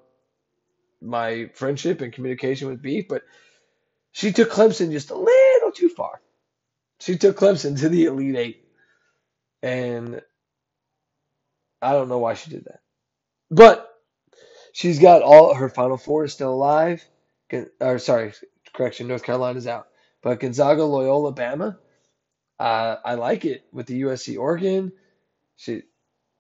[1.01, 3.23] my friendship and communication with Beef, but
[4.11, 6.21] she took Clemson just a little too far.
[6.99, 8.65] She took Clemson to the Elite Eight.
[9.61, 10.21] And
[11.81, 12.79] I don't know why she did that.
[13.49, 13.87] But
[14.73, 17.03] she's got all her Final Four is still alive.
[17.79, 18.33] Or sorry,
[18.73, 19.87] correction, North Carolina's out.
[20.21, 21.77] But Gonzaga, Loyola, Bama,
[22.59, 24.91] uh, I like it with the USC Oregon.
[25.55, 25.83] She,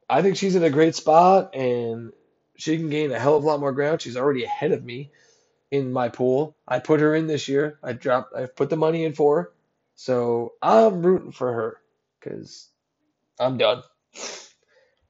[0.09, 2.11] I think she's in a great spot, and
[2.57, 4.01] she can gain a hell of a lot more ground.
[4.01, 5.11] She's already ahead of me
[5.71, 6.55] in my pool.
[6.67, 7.79] I put her in this year.
[7.83, 8.35] I dropped.
[8.35, 9.51] I put the money in for her,
[9.95, 11.77] so I'm rooting for her
[12.19, 12.69] because
[13.39, 13.83] I'm done.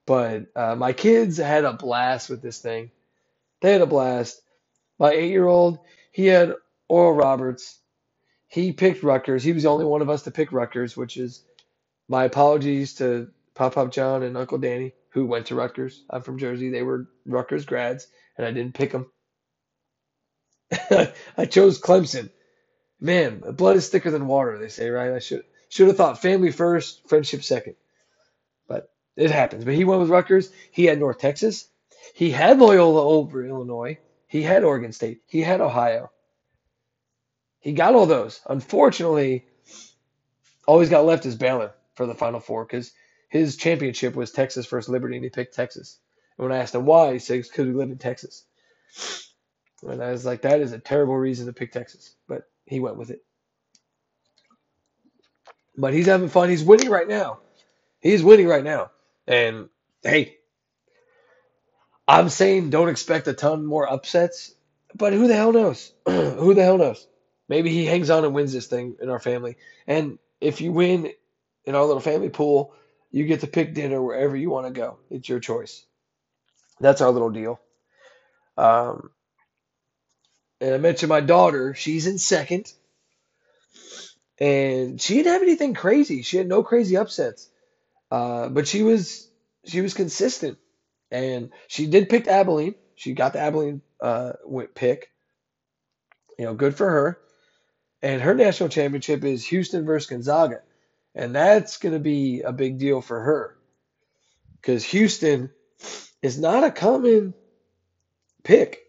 [0.08, 2.92] But uh, my kids had a blast with this thing.
[3.62, 4.42] They had a blast.
[5.00, 5.80] My eight-year-old,
[6.12, 6.54] he had
[6.90, 7.80] Oral Roberts.
[8.48, 9.44] He picked Rutgers.
[9.44, 11.44] He was the only one of us to pick Rutgers, which is
[12.10, 16.04] my apologies to Pop Pop John and Uncle Danny, who went to Rutgers.
[16.10, 16.70] I'm from Jersey.
[16.70, 19.12] They were Rutgers grads, and I didn't pick them.
[21.38, 22.30] I chose Clemson.
[23.00, 25.14] Man, blood is thicker than water, they say, right?
[25.14, 27.76] I should should have thought family first, friendship second.
[29.18, 29.66] It happens.
[29.66, 30.50] But he went with Rutgers.
[30.72, 31.68] He had North Texas.
[32.14, 33.98] He had Loyola over Illinois.
[34.28, 35.22] He had Oregon State.
[35.28, 36.12] He had Ohio.
[37.60, 38.40] He got all those.
[38.46, 39.46] Unfortunately,
[40.68, 42.92] all he's got left is Baylor for the Final Four because
[43.30, 46.00] his championship was Texas First Liberty, and he picked Texas.
[46.38, 48.46] And when I asked him why, he said because we live in Texas.
[49.84, 52.98] And I was like, that is a terrible reason to pick Texas, but he went
[52.98, 53.24] with it.
[55.76, 56.50] But he's having fun.
[56.50, 57.40] He's winning right now.
[58.00, 58.92] He's winning right now.
[59.28, 59.70] And
[60.04, 60.38] hey,
[62.08, 64.54] I'm saying don't expect a ton more upsets,
[64.96, 65.92] but who the hell knows?
[66.08, 67.08] who the hell knows?
[67.50, 69.58] Maybe he hangs on and wins this thing in our family.
[69.88, 71.12] And if you win
[71.66, 72.74] in our little family pool,
[73.12, 74.98] you get to pick dinner wherever you want to go.
[75.10, 75.86] It's your choice.
[76.80, 77.60] That's our little deal.
[78.58, 79.12] Um,
[80.62, 81.74] and I mentioned my daughter.
[81.74, 82.72] She's in second.
[84.40, 86.22] And she didn't have anything crazy.
[86.24, 87.50] She had no crazy upsets.
[88.12, 89.30] Uh, but she was
[89.66, 90.58] she was consistent.
[91.12, 92.76] And she did pick Abilene.
[92.96, 94.34] She got the Abilene uh,
[94.76, 95.12] pick.
[96.38, 97.20] You know, good for her.
[98.02, 100.62] And her national championship is Houston versus Gonzaga.
[101.16, 103.58] And that's going to be a big deal for her.
[104.62, 105.50] Because Houston
[106.22, 107.34] is not a common
[108.44, 108.80] pick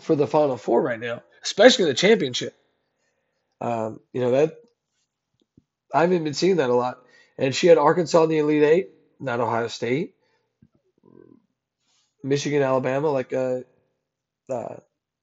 [0.00, 2.54] for the Final Four right now, especially the championship.
[3.60, 4.56] Um, you know that
[5.92, 7.02] I haven't been seeing that a lot.
[7.38, 10.14] And she had Arkansas in the Elite Eight, not Ohio State.
[12.22, 13.60] Michigan, Alabama, like uh,
[14.50, 14.76] uh,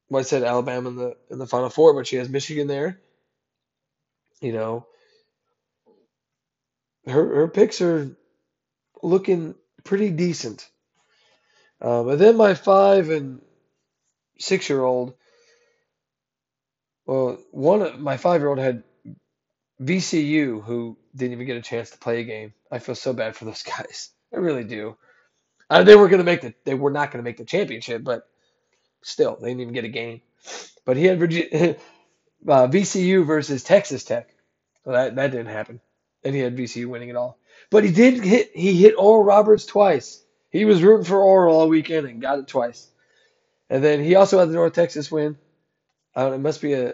[0.10, 3.02] well, I said Alabama in the in the Final Four, but she has Michigan there.
[4.42, 4.88] You know,
[7.06, 8.16] her her picks are
[9.04, 10.70] looking pretty decent.
[11.82, 13.42] Um, and then my five and
[14.40, 15.14] six year old,
[17.06, 18.84] well, one my five year old had
[19.82, 22.54] VCU who didn't even get a chance to play a game.
[22.72, 24.10] I feel so bad for those guys.
[24.34, 24.98] I really do.
[25.70, 28.04] Uh, they were going to make the they were not going to make the championship,
[28.04, 28.28] but
[29.02, 30.22] still they didn't even get a game.
[30.86, 31.78] But he had Virginia,
[32.48, 34.30] uh, VCU versus Texas Tech.
[34.86, 35.82] That that didn't happen,
[36.24, 37.40] and he had VCU winning it all.
[37.72, 40.24] But he did hit he hit Oral Roberts twice.
[40.52, 42.88] He was rooting for Oral all weekend and got it twice.
[43.70, 45.38] And then he also had the North Texas win.
[46.16, 46.94] It must be a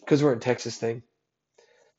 [0.00, 1.02] because we're in Texas thing.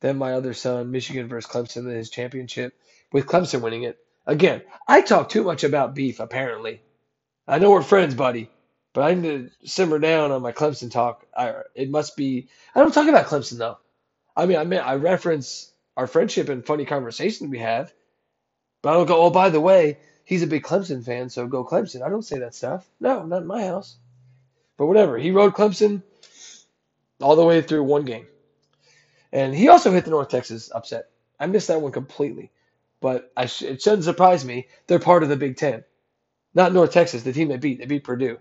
[0.00, 2.74] Then my other son, Michigan versus Clemson in his championship,
[3.12, 3.98] with Clemson winning it.
[4.26, 6.82] Again, I talk too much about beef, apparently.
[7.48, 8.50] I know we're friends, buddy,
[8.92, 11.24] but I need to simmer down on my Clemson talk.
[11.36, 12.48] I, it must be.
[12.74, 13.78] I don't talk about Clemson though.
[14.36, 17.92] I mean, I mean, I reference our friendship and funny conversations we have,
[18.82, 19.22] but I don't go.
[19.22, 22.02] Oh, by the way, he's a big Clemson fan, so go Clemson.
[22.02, 22.86] I don't say that stuff.
[23.00, 23.96] No, not in my house.
[24.76, 25.16] But whatever.
[25.16, 26.02] He rode Clemson
[27.20, 28.26] all the way through one game,
[29.36, 31.10] and he also hit the North Texas upset.
[31.40, 32.52] I missed that one completely,
[33.02, 34.68] but sh- it shouldn't surprise me.
[34.88, 35.84] They're part of the Big Ten,
[36.54, 37.80] not North Texas, the team they beat.
[37.80, 38.38] They beat Purdue.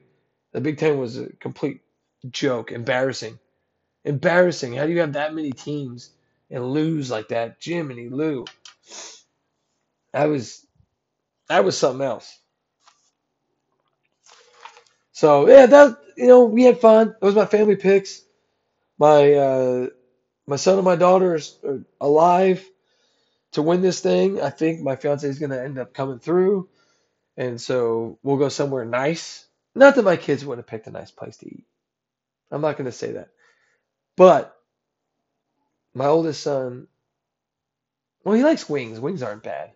[0.53, 1.81] The Big Ten was a complete
[2.31, 3.39] joke, embarrassing,
[4.05, 4.73] embarrassing.
[4.75, 6.11] How do you have that many teams
[6.51, 8.45] and lose like that, Jiminy Lou?
[10.13, 10.65] That was
[11.49, 12.39] that was something else.
[15.13, 17.15] So yeah, that you know we had fun.
[17.21, 18.23] It was my family picks.
[18.99, 19.87] My uh,
[20.47, 22.63] my son and my daughter are alive
[23.53, 24.41] to win this thing.
[24.41, 26.69] I think my fiance is going to end up coming through,
[27.37, 29.45] and so we'll go somewhere nice.
[29.73, 31.65] Not that my kids wouldn't have picked a nice place to eat.
[32.51, 33.29] I'm not going to say that,
[34.15, 34.55] but
[35.93, 36.87] my oldest son,
[38.23, 38.99] well, he likes wings.
[38.99, 39.71] Wings aren't bad.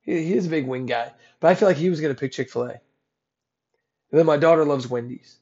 [0.00, 2.18] He, he is a big wing guy, but I feel like he was going to
[2.18, 2.70] pick Chick Fil A.
[4.10, 5.38] And then my daughter loves Wendy's,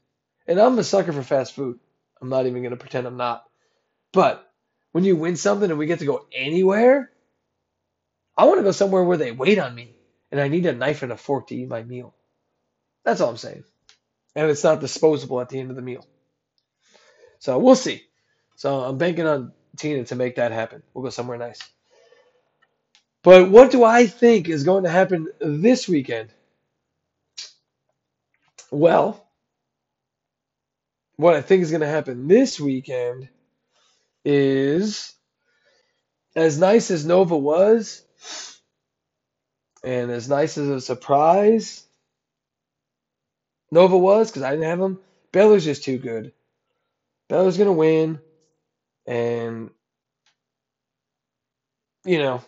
[0.46, 1.78] and I'm a sucker for fast food.
[2.20, 3.44] I'm not even going to pretend I'm not.
[4.12, 4.45] But
[4.96, 7.10] when you win something and we get to go anywhere,
[8.34, 9.94] I want to go somewhere where they wait on me
[10.32, 12.14] and I need a knife and a fork to eat my meal.
[13.04, 13.64] That's all I'm saying.
[14.34, 16.06] And it's not disposable at the end of the meal.
[17.40, 18.04] So we'll see.
[18.54, 20.82] So I'm banking on Tina to make that happen.
[20.94, 21.60] We'll go somewhere nice.
[23.22, 26.30] But what do I think is going to happen this weekend?
[28.70, 29.22] Well,
[31.16, 33.28] what I think is going to happen this weekend
[34.26, 35.14] is
[36.34, 38.02] as nice as Nova was,
[39.84, 41.84] and as nice as a surprise
[43.70, 45.00] Nova was, because I didn't have them,
[45.32, 46.32] Baylor's just too good.
[47.28, 48.20] Baylor's going to win,
[49.06, 49.70] and,
[52.04, 52.42] you know,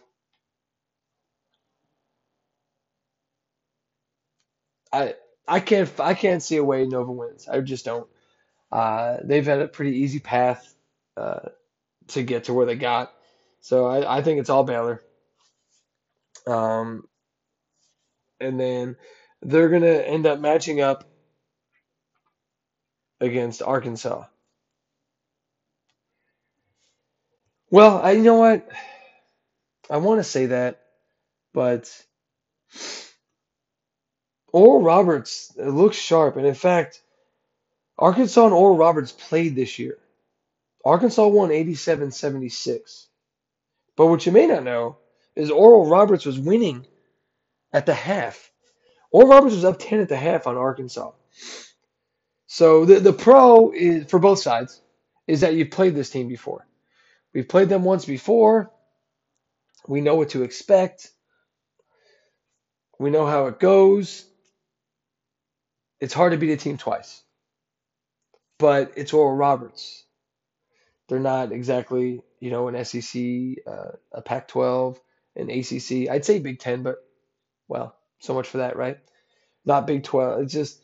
[4.92, 5.14] I
[5.46, 7.48] I can't I can't see a way Nova wins.
[7.48, 8.08] I just don't.
[8.72, 10.74] Uh, they've had a pretty easy path
[11.16, 11.50] uh,
[12.08, 13.12] to get to where they got,
[13.60, 15.02] so I, I think it's all Baylor.
[16.46, 17.04] Um,
[18.40, 18.96] and then
[19.42, 21.04] they're gonna end up matching up
[23.20, 24.24] against Arkansas.
[27.70, 28.68] Well, I you know what?
[29.90, 30.80] I want to say that,
[31.54, 31.90] but
[34.52, 37.02] Oral Roberts looks sharp, and in fact,
[37.98, 39.98] Arkansas and Oral Roberts played this year.
[40.88, 43.06] Arkansas won 87-76.
[43.94, 44.96] But what you may not know
[45.36, 46.86] is Oral Roberts was winning
[47.74, 48.50] at the half.
[49.10, 51.10] Oral Roberts was up 10 at the half on Arkansas.
[52.46, 54.80] So the the pro is for both sides
[55.26, 56.66] is that you've played this team before.
[57.34, 58.72] We've played them once before.
[59.86, 61.10] We know what to expect.
[62.98, 64.24] We know how it goes.
[66.00, 67.22] It's hard to beat a team twice.
[68.58, 70.04] But it's Oral Roberts.
[71.08, 73.22] They're not exactly, you know, an SEC,
[73.66, 75.00] uh, a Pac 12,
[75.36, 76.10] an ACC.
[76.10, 76.96] I'd say Big 10, but,
[77.66, 78.98] well, so much for that, right?
[79.64, 80.42] Not Big 12.
[80.42, 80.82] It's just,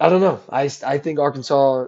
[0.00, 0.40] I don't know.
[0.48, 1.86] I, I think Arkansas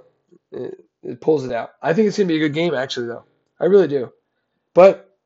[0.52, 1.70] it, it pulls it out.
[1.80, 3.24] I think it's to be a good game, actually, though.
[3.58, 4.12] I really do.
[4.74, 5.16] But,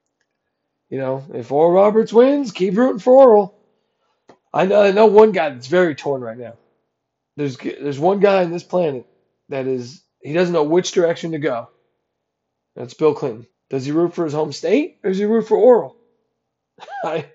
[0.91, 3.59] you know, if Oral Roberts wins, keep rooting for Oral.
[4.53, 6.55] I know, I know one guy that's very torn right now.
[7.37, 9.07] There's there's one guy on this planet
[9.49, 11.69] that is he doesn't know which direction to go.
[12.75, 13.47] That's Bill Clinton.
[13.71, 15.97] Does he root for his home state or does he root for Oral?
[17.05, 17.27] I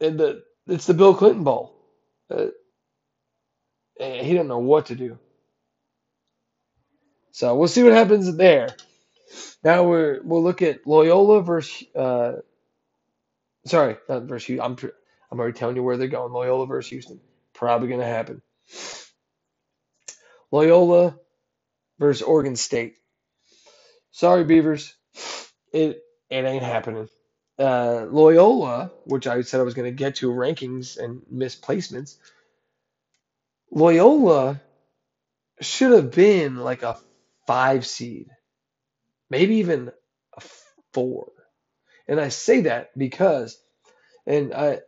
[0.00, 1.74] and the it's the Bill Clinton Bowl.
[2.30, 2.46] Uh,
[4.00, 5.18] he don't know what to do.
[7.32, 8.70] So we'll see what happens there.
[9.62, 12.36] Now we're we'll look at Loyola versus uh,
[13.66, 14.76] sorry not versus I'm
[15.30, 16.32] I'm already telling you where they're going.
[16.32, 17.20] Loyola versus Houston
[17.54, 18.40] probably going to happen.
[20.50, 21.18] Loyola
[21.98, 22.96] versus Oregon State.
[24.12, 24.94] Sorry, Beavers,
[25.72, 27.08] it it ain't happening.
[27.58, 32.18] Uh, Loyola, which I said I was going to get to rankings and misplacements,
[33.70, 34.60] Loyola
[35.60, 36.98] should have been like a
[37.46, 38.28] five seed,
[39.30, 39.92] maybe even
[40.36, 40.42] a
[40.94, 41.32] four.
[42.08, 43.60] And I say that because,
[44.26, 44.80] and I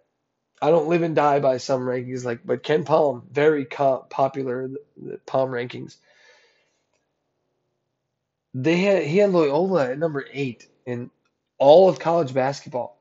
[0.61, 4.69] I don't live and die by some rankings like, but Ken Pom, very co- popular
[4.97, 5.97] the, Pom rankings.
[8.55, 11.11] They had he had Loyola at number eight, in
[11.59, 13.01] all of college basketball.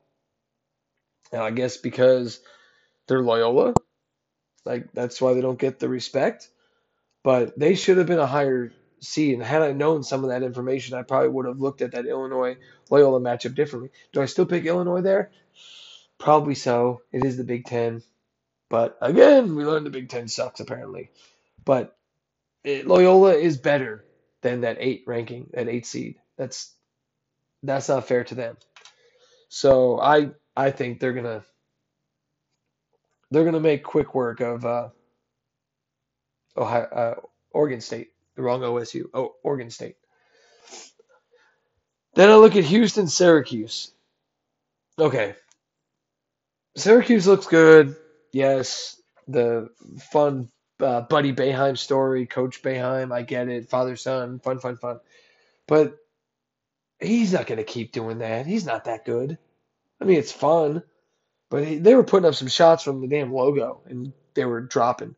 [1.32, 2.40] Now, I guess because
[3.06, 3.74] they're Loyola,
[4.64, 6.48] like that's why they don't get the respect.
[7.22, 9.34] But they should have been a higher seed.
[9.34, 12.06] And had I known some of that information, I probably would have looked at that
[12.06, 12.56] Illinois
[12.88, 13.90] Loyola matchup differently.
[14.12, 15.30] Do I still pick Illinois there?
[16.18, 17.02] Probably so.
[17.12, 18.02] It is the Big Ten.
[18.68, 21.10] But again, we learned the Big Ten sucks apparently.
[21.64, 21.96] But
[22.64, 24.04] it, Loyola is better
[24.42, 26.16] than that eight ranking, that eight seed.
[26.36, 26.74] That's
[27.62, 28.56] that's not fair to them.
[29.48, 31.44] So I I think they're gonna
[33.30, 34.88] they're gonna make quick work of uh,
[36.56, 37.14] Ohio, uh,
[37.52, 38.10] Oregon State.
[38.36, 39.06] The wrong OSU.
[39.12, 39.96] Oh, Oregon State.
[42.14, 43.92] Then I look at Houston, Syracuse.
[44.98, 45.34] Okay.
[46.76, 47.96] Syracuse looks good.
[48.32, 49.68] Yes, the
[50.12, 50.48] fun
[50.80, 53.12] uh, Buddy Boeheim story, Coach Boeheim.
[53.12, 53.68] I get it.
[53.68, 55.00] Father son, fun, fun, fun.
[55.66, 55.96] But
[57.00, 58.46] he's not going to keep doing that.
[58.46, 59.38] He's not that good.
[60.00, 60.82] I mean, it's fun,
[61.50, 64.60] but he, they were putting up some shots from the damn logo, and they were
[64.60, 65.14] dropping.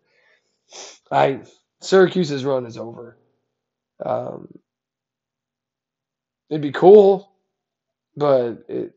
[1.11, 1.41] I
[1.81, 3.17] Syracuse's run is over.
[4.05, 4.49] Um,
[6.51, 7.31] it'd be cool,
[8.17, 8.95] but it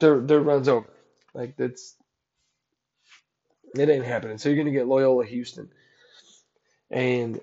[0.00, 0.90] their their run's over.
[1.34, 1.94] Like that's
[3.76, 4.38] it ain't happening.
[4.38, 5.70] So you're gonna get Loyola Houston,
[6.90, 7.40] and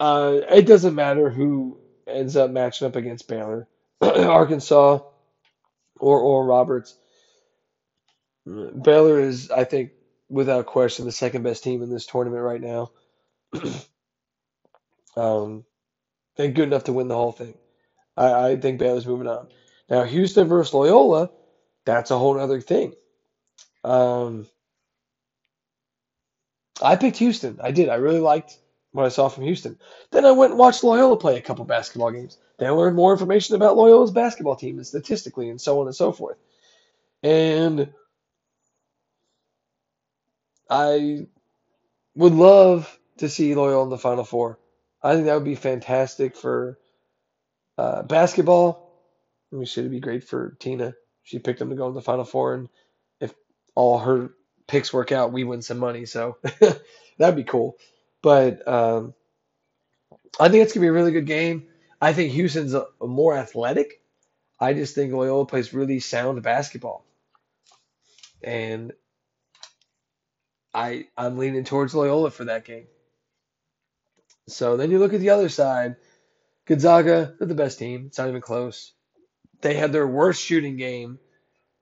[0.00, 3.68] uh, it doesn't matter who ends up matching up against Baylor,
[4.02, 5.00] Arkansas,
[6.00, 6.96] or or Roberts.
[8.46, 9.92] Baylor is, I think,
[10.28, 12.90] without question, the second best team in this tournament right now.
[15.16, 15.64] um,
[16.38, 17.54] and good enough to win the whole thing.
[18.16, 19.48] I, I think Baylor's moving on.
[19.90, 21.30] Now, Houston versus Loyola,
[21.86, 22.94] that's a whole other thing.
[23.86, 24.46] Um,
[26.82, 27.58] I picked Houston.
[27.62, 27.88] I did.
[27.88, 28.58] I really liked
[28.90, 29.78] what I saw from Houston.
[30.10, 32.36] Then I went and watched Loyola play a couple basketball games.
[32.58, 35.94] Then I learned more information about Loyola's basketball team and statistically and so on and
[35.94, 36.36] so forth.
[37.22, 37.92] And
[40.68, 41.26] I
[42.16, 44.58] would love to see Loyola in the Final Four.
[45.02, 46.78] I think that would be fantastic for
[47.78, 48.90] uh, basketball.
[49.52, 50.94] I mean, should it be great for Tina?
[51.22, 52.68] She picked them to go in the Final Four, and
[53.76, 54.30] all her
[54.66, 56.06] picks work out, we win some money.
[56.06, 56.38] So
[57.18, 57.76] that'd be cool.
[58.22, 59.14] But um,
[60.40, 61.68] I think it's gonna be a really good game.
[62.00, 64.02] I think Houston's a, a more athletic.
[64.58, 67.06] I just think Loyola plays really sound basketball,
[68.42, 68.92] and
[70.74, 72.86] I I'm leaning towards Loyola for that game.
[74.48, 75.96] So then you look at the other side.
[76.66, 78.06] Gonzaga, they're the best team.
[78.06, 78.92] It's not even close.
[79.60, 81.18] They had their worst shooting game,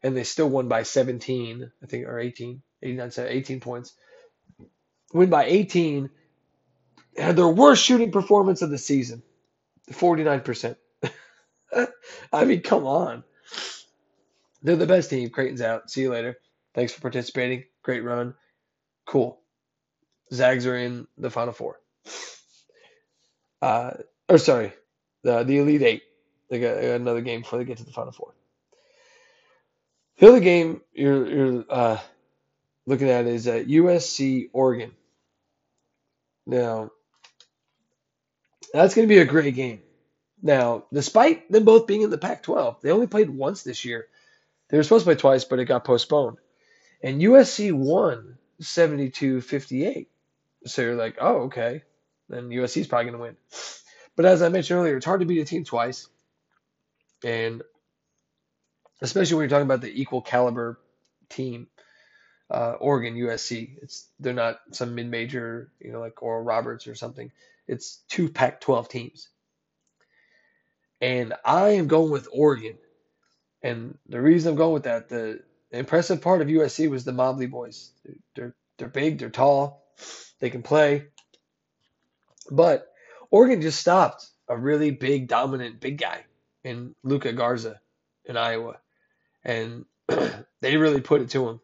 [0.04, 3.94] and they still won by 17, I think, or 18, 89, 18 points.
[5.14, 6.10] Win by 18.
[7.16, 9.22] Had their worst shooting performance of the season,
[9.90, 10.76] 49%.
[12.32, 13.24] I mean, come on.
[14.62, 15.30] They're the best team.
[15.30, 15.90] Creighton's out.
[15.90, 16.36] See you later.
[16.74, 17.64] Thanks for participating.
[17.82, 18.34] Great run.
[19.06, 19.40] Cool.
[20.32, 21.80] Zags are in the Final Four.
[23.62, 23.92] Uh,
[24.28, 24.72] or sorry,
[25.22, 26.02] the the Elite Eight.
[26.50, 28.34] They got, they got another game before they get to the Final Four.
[30.18, 31.98] The other game you're you're uh,
[32.86, 34.92] looking at is uh, USC Oregon.
[36.46, 36.90] Now,
[38.72, 39.80] that's going to be a great game.
[40.42, 44.06] Now, despite them both being in the Pac-12, they only played once this year.
[44.68, 46.36] They were supposed to play twice, but it got postponed.
[47.02, 50.06] And USC won 72-58.
[50.66, 51.82] So you're like, oh, okay.
[52.28, 53.36] Then USC is probably going to win.
[54.16, 56.08] But as I mentioned earlier, it's hard to beat a team twice.
[57.22, 57.62] And
[59.00, 60.78] especially when you're talking about the equal caliber
[61.28, 61.68] team,
[62.50, 63.78] uh, Oregon, USC.
[63.82, 67.30] It's they're not some mid-major, you know, like Oral Roberts or something.
[67.66, 69.28] It's two Pac-12 teams,
[71.00, 72.78] and I am going with Oregon.
[73.62, 75.40] And the reason I'm going with that, the,
[75.70, 77.90] the impressive part of USC was the Mobley boys.
[78.04, 79.84] They're, they're they're big, they're tall,
[80.40, 81.06] they can play,
[82.50, 82.92] but
[83.30, 86.24] Oregon just stopped a really big, dominant, big guy
[86.62, 87.80] in Luka Garza
[88.24, 88.76] in Iowa,
[89.44, 89.84] and
[90.60, 91.60] they really put it to him.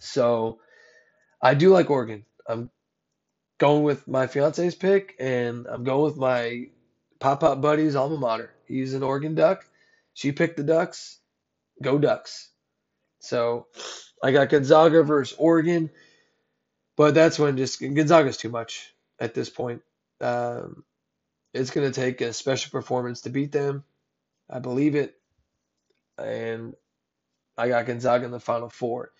[0.00, 0.58] So
[1.42, 2.24] I do like Oregon.
[2.46, 2.70] I'm
[3.58, 6.68] going with my fiance's pick, and I'm going with my
[7.18, 8.50] pop pop buddy's alma mater.
[8.66, 9.64] He's an Oregon Duck.
[10.14, 11.18] She picked the Ducks.
[11.82, 12.50] Go Ducks.
[13.20, 13.66] So
[14.22, 15.90] I got Gonzaga versus Oregon,
[16.96, 19.82] but that's when just Gonzaga's too much at this point.
[20.20, 20.84] Um,
[21.52, 23.84] it's going to take a special performance to beat them.
[24.48, 25.19] I believe it.
[26.20, 26.74] And
[27.56, 29.10] I got Gonzaga in the final four.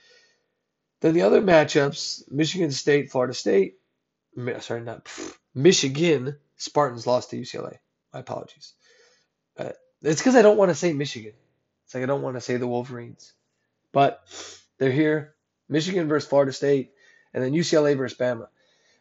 [1.01, 3.75] Then the other matchups Michigan State, Florida State.
[4.61, 5.09] Sorry, not.
[5.55, 7.79] Michigan Spartans lost to UCLA.
[8.13, 8.75] My apologies.
[9.59, 9.71] Uh,
[10.03, 11.33] it's because I don't want to say Michigan.
[11.85, 13.33] It's like I don't want to say the Wolverines.
[13.93, 14.23] But
[14.79, 15.35] they're here.
[15.69, 16.91] Michigan versus Florida State,
[17.33, 18.49] and then UCLA versus Bama.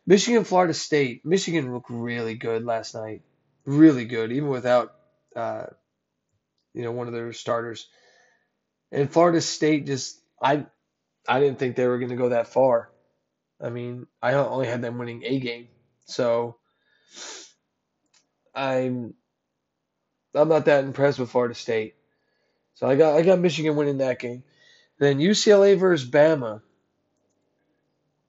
[0.06, 1.26] Michigan, Florida State.
[1.26, 3.22] Michigan looked really good last night.
[3.66, 4.94] Really good, even without,
[5.36, 5.68] uh,
[6.74, 7.88] you know, one of their starters.
[8.92, 10.66] And Florida State just, I,
[11.28, 12.92] I didn't think they were going to go that far.
[13.62, 15.68] I mean, I only had them winning a game,
[16.06, 16.58] so
[18.56, 19.14] I'm,
[20.34, 21.96] I'm not that impressed with Florida State.
[22.76, 24.44] So I got, I got Michigan winning that game.
[25.00, 26.62] Then UCLA versus Bama.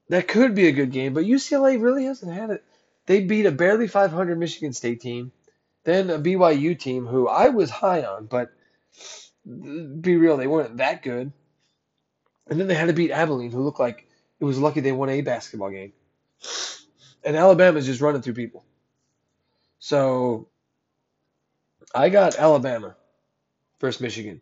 [0.09, 2.63] That could be a good game, but UCLA really hasn't had it.
[3.05, 5.31] They beat a barely 500 Michigan State team,
[5.83, 8.51] then a BYU team who I was high on, but
[9.45, 11.31] be real, they weren't that good.
[12.47, 14.07] And then they had to beat Abilene, who looked like
[14.39, 15.93] it was lucky they won a basketball game.
[17.23, 18.65] And Alabama's just running through people.
[19.79, 20.47] So
[21.93, 22.95] I got Alabama
[23.79, 24.41] versus Michigan.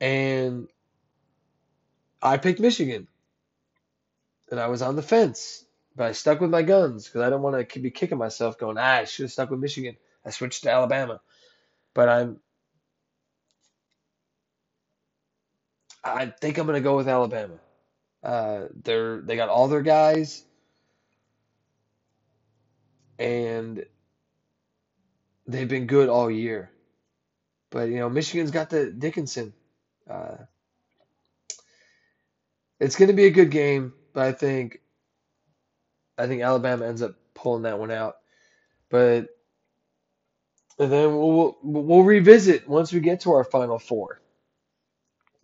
[0.00, 0.68] And
[2.22, 3.08] I picked Michigan
[4.50, 5.64] and I was on the fence,
[5.96, 8.78] but I stuck with my guns because I don't want to be kicking myself going,
[8.78, 9.96] ah, I should have stuck with Michigan.
[10.24, 11.20] I switched to Alabama,
[11.94, 12.40] but I'm.
[16.02, 17.58] I think I'm gonna go with Alabama.
[18.22, 20.44] Uh, they're they got all their guys,
[23.18, 23.84] and
[25.46, 26.70] they've been good all year.
[27.70, 29.52] But you know, Michigan's got the Dickinson.
[30.08, 30.36] Uh,
[32.78, 34.80] it's to be a good game but I think
[36.18, 38.16] I think Alabama ends up pulling that one out.
[38.90, 39.28] But
[40.80, 44.22] and then we'll we'll revisit once we get to our final four.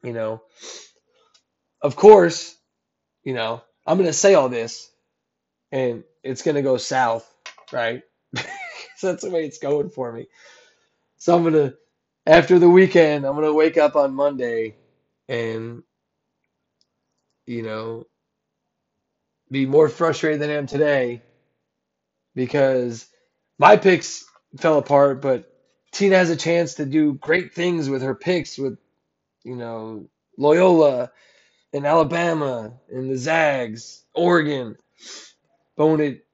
[0.03, 0.43] You know,
[1.83, 2.57] of course,
[3.25, 4.91] you know I'm gonna say all this,
[5.73, 7.33] and it's gonna go south,
[7.73, 8.03] right?
[8.37, 8.45] so
[9.03, 10.29] that's the way it's going for me.
[11.19, 11.75] So I'm gonna
[12.27, 14.77] after the weekend, I'm gonna wake up on Monday,
[15.29, 15.83] and
[17.47, 18.07] you know
[19.51, 21.23] be more frustrated than I am today
[22.35, 23.07] because
[23.59, 24.25] my picks
[24.57, 25.53] fell apart, but
[25.93, 28.79] Tina has a chance to do great things with her picks with,
[29.45, 31.11] you know, Loyola
[31.73, 34.77] and Alabama and the Zags, Oregon.
[35.77, 36.27] But when it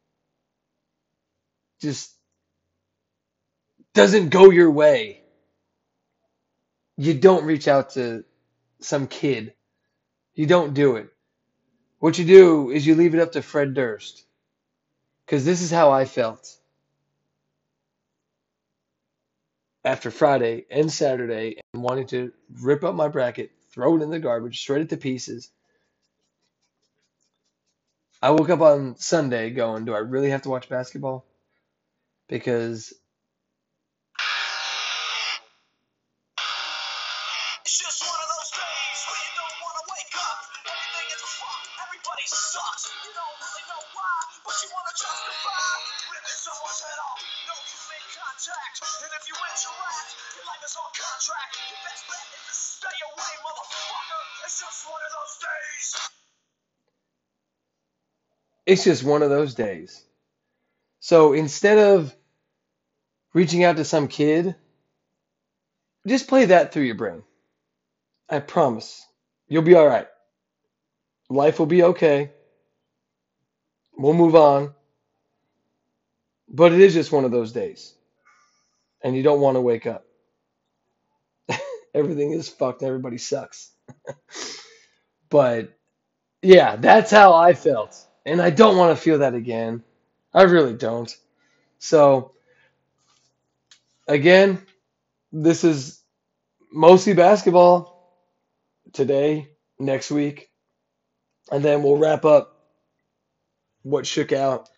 [1.80, 2.12] just
[3.94, 5.22] doesn't go your way,
[6.96, 8.24] you don't reach out to
[8.80, 9.54] some kid.
[10.34, 11.08] You don't do it.
[11.98, 14.24] What you do is you leave it up to Fred Durst.
[15.24, 16.56] Because this is how I felt
[19.84, 24.18] after Friday and Saturday and wanting to rip up my bracket, throw it in the
[24.18, 25.50] garbage, shred it to pieces.
[28.20, 31.26] I woke up on Sunday going, do I really have to watch basketball?
[32.28, 32.92] Because
[58.72, 60.04] it's just one of those days.
[61.00, 62.14] So instead of
[63.34, 64.56] reaching out to some kid,
[66.06, 67.22] just play that through your brain.
[68.30, 69.06] I promise.
[69.48, 70.08] You'll be all right.
[71.30, 72.32] Life will be okay.
[73.96, 74.74] We'll move on.
[76.48, 77.94] But it is just one of those days.
[79.02, 80.06] And you don't want to wake up.
[81.94, 82.82] Everything is fucked.
[82.82, 83.72] Everybody sucks.
[85.30, 85.78] but
[86.42, 87.96] yeah, that's how I felt.
[88.24, 89.82] And I don't want to feel that again.
[90.32, 91.14] I really don't.
[91.78, 92.32] So,
[94.06, 94.64] again,
[95.32, 96.00] this is
[96.70, 98.16] mostly basketball
[98.92, 100.50] today, next week.
[101.50, 102.60] And then we'll wrap up
[103.82, 104.68] what shook out.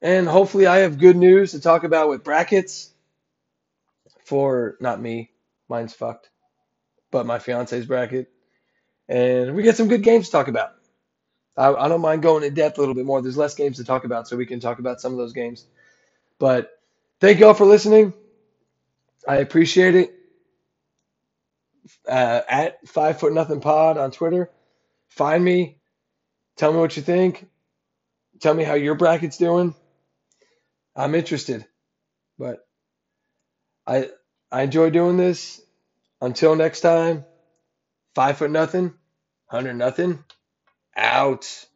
[0.00, 2.90] And hopefully, I have good news to talk about with brackets
[4.24, 5.30] for not me,
[5.68, 6.30] mine's fucked,
[7.10, 8.30] but my fiance's bracket.
[9.08, 10.72] And we get some good games to talk about.
[11.56, 13.22] I, I don't mind going in depth a little bit more.
[13.22, 15.66] There's less games to talk about, so we can talk about some of those games.
[16.38, 16.70] But
[17.20, 18.14] thank you all for listening.
[19.28, 20.14] I appreciate it.
[22.08, 24.50] Uh, at five foot nothing pod on Twitter.
[25.10, 25.78] Find me.
[26.56, 27.48] Tell me what you think.
[28.40, 29.74] Tell me how your bracket's doing.
[30.96, 31.66] I'm interested.
[32.38, 32.66] But
[33.86, 34.10] I
[34.52, 35.60] I enjoy doing this.
[36.20, 37.24] Until next time,
[38.14, 38.94] five foot nothing,
[39.46, 40.24] hundred nothing
[40.96, 41.66] out